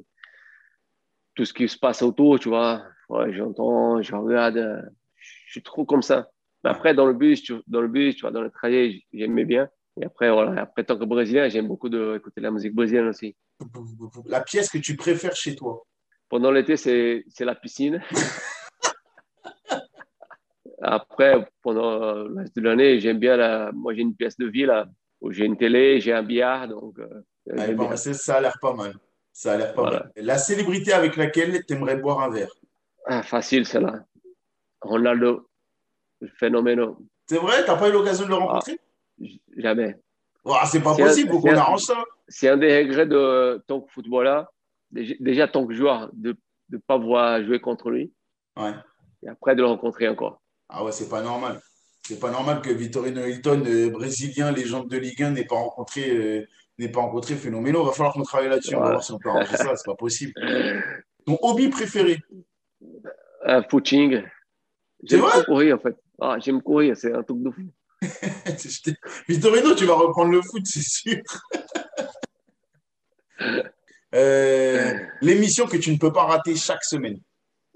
[1.34, 2.82] tout ce qui se passe autour, tu vois.
[3.08, 4.92] Ouais, j'entends, je regarde.
[5.16, 6.28] Je suis trop comme ça.
[6.64, 9.44] Mais après, dans le bus, tu, dans le bus, tu vois, dans le trajet, j'aimais
[9.44, 9.68] bien.
[10.00, 13.36] Et après, voilà, après, tant que brésilien, j'aime beaucoup d'écouter la musique brésilienne aussi.
[14.26, 15.84] La pièce que tu préfères chez toi
[16.28, 18.02] Pendant l'été, c'est la piscine.
[20.82, 23.70] après, pendant le reste de l'année, j'aime bien la.
[23.72, 24.86] Moi, j'ai une pièce de vie là,
[25.20, 26.68] où j'ai une télé, j'ai un billard.
[26.68, 27.22] Donc, euh,
[28.14, 28.94] ça a l'air pas mal.
[29.32, 30.12] Ça a l'air pas mal.
[30.16, 32.50] La célébrité avec laquelle tu aimerais boire un verre?
[33.06, 34.04] Ah, Facile, celle-là.
[34.82, 35.48] Ronaldo,
[36.20, 36.80] le phénomène.
[37.26, 37.64] C'est vrai?
[37.64, 38.78] Tu n'as pas eu l'occasion de le rencontrer?
[38.80, 39.24] ah,
[39.56, 39.96] Jamais.
[40.45, 42.03] Oh, c'est pas possible, faut qu'on arrange ça.
[42.28, 44.53] C'est un des regrets de tant que footballeur,
[44.91, 46.36] déjà, déjà tant que joueur, de
[46.70, 48.12] ne pas voir jouer contre lui.
[48.57, 48.72] Ouais.
[49.22, 50.41] Et après de le rencontrer encore.
[50.68, 51.61] Ah ouais, c'est pas normal.
[52.03, 56.11] C'est pas normal que Vitorino Hilton, euh, brésilien, légende de Ligue 1, n'ait pas rencontré,
[56.11, 56.47] euh,
[56.78, 57.82] n'ait pas rencontré Phénoméno.
[57.82, 58.74] Il va falloir qu'on travaille là-dessus.
[58.74, 59.76] On va voir si on peut arranger ça.
[59.76, 60.32] C'est pas possible.
[61.26, 62.18] Ton hobby préféré?
[63.45, 64.22] Un Footing.
[65.03, 65.97] J'aime courir, en fait.
[66.20, 67.62] Ah, j'aime courir, c'est un truc de fou.
[69.28, 71.22] Vitorino, tu vas reprendre le foot, c'est sûr.
[74.12, 77.20] Euh, l'émission que tu ne peux pas rater chaque semaine.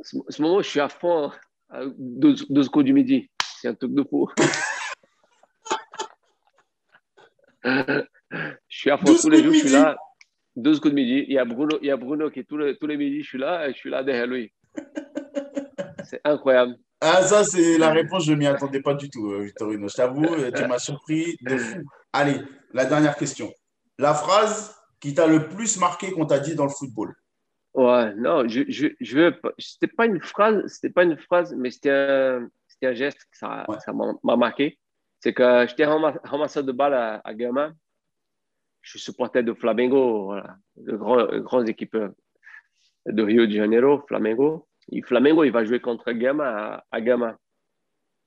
[0.03, 1.31] ce moment, je suis à fond.
[1.70, 1.93] Hein.
[1.97, 3.31] Deux, deux secondes du midi.
[3.61, 4.29] C'est un truc de fou.
[7.64, 8.03] je
[8.68, 9.55] suis à fond tous les jours.
[9.55, 9.97] Je suis là.
[10.57, 11.25] Deux secondes du midi.
[11.29, 13.22] Il y a Bruno, il y a Bruno qui est tous les, tous les midis.
[13.22, 14.53] Je suis là et je suis là derrière lui.
[16.05, 16.77] C'est incroyable.
[17.01, 18.24] Ah, ça, c'est la réponse.
[18.24, 19.88] Je ne m'y attendais pas du tout, euh, Victorino.
[19.88, 21.82] Je t'avoue, euh, tu m'as surpris de fou.
[22.12, 22.40] Allez,
[22.72, 23.53] la dernière question.
[23.99, 27.14] La phrase qui t'a le plus marqué qu'on t'a dit dans le football?
[27.74, 31.90] Ouais, non, je, je, je C'était pas une phrase, c'était pas une phrase, mais c'était
[31.90, 32.49] un,
[32.82, 34.78] un geste qui ça, ça m'a marqué.
[35.20, 37.72] C'est que j'étais ramasseur de balles à, à Gama.
[38.80, 41.97] Je suis supporter de Flamengo, voilà, de grand, grandes équipes
[43.07, 44.68] de Rio de Janeiro, Flamengo.
[44.93, 47.37] Et Flamengo, il va jouer contre Gama à, Gama.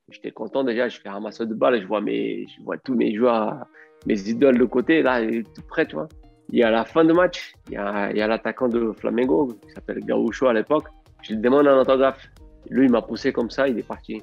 [0.10, 3.14] J'étais content déjà, je fais ramasseur de balles, je vois, mes, je vois tous mes
[3.16, 3.66] joueurs,
[4.06, 6.08] mes idoles de côté, là, tout près, tu vois.
[6.54, 10.00] Et à la fin du match, il y a, a l'attaquant de Flamengo, qui s'appelle
[10.06, 10.86] Gaucho à l'époque.
[11.24, 12.30] Je lui demande un autographe.
[12.70, 14.22] Lui, il m'a poussé comme ça, il est parti.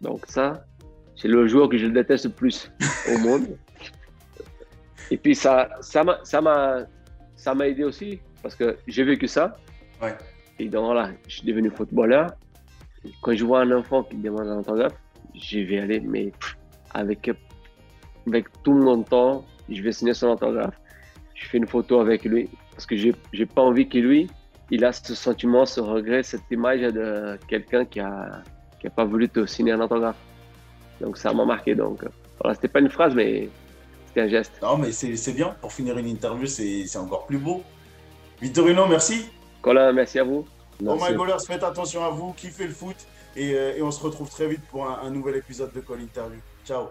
[0.00, 0.64] Donc ça,
[1.16, 2.72] c'est le joueur que je déteste le plus
[3.12, 3.56] au monde.
[5.10, 6.86] Et puis ça, ça m'a, ça m'a,
[7.36, 9.56] ça m'a aidé aussi parce que j'ai vécu ça.
[10.02, 10.16] Ouais.
[10.58, 12.34] Et donc là, je suis devenu footballeur.
[13.22, 14.94] Quand je vois un enfant qui demande un autographe,
[15.34, 16.32] je vais aller, mais
[16.92, 17.30] avec,
[18.26, 20.78] avec tout mon temps, je vais signer son autographe.
[21.34, 23.12] Je fais une photo avec lui parce que j'ai,
[23.46, 24.28] pas envie que lui,
[24.70, 28.42] il a ce sentiment, ce regret, cette image de quelqu'un qui a,
[28.80, 30.16] qui a pas voulu te signer un autographe.
[31.00, 31.74] Donc ça m'a marqué.
[31.74, 32.04] Donc
[32.40, 33.48] voilà, c'était pas une phrase, mais
[34.06, 34.52] c'était un geste.
[34.62, 35.54] Non, mais c'est, bien.
[35.60, 37.62] Pour finir une interview, c'est, encore plus beau.
[38.40, 39.26] Vitorino, merci.
[39.64, 40.44] Colin, merci à vous.
[40.84, 42.96] Oh my Goalers, faites attention à vous, kiffez le foot
[43.34, 46.02] et, euh, et, on se retrouve très vite pour un, un nouvel épisode de Call
[46.02, 46.40] Interview.
[46.66, 46.88] Ciao.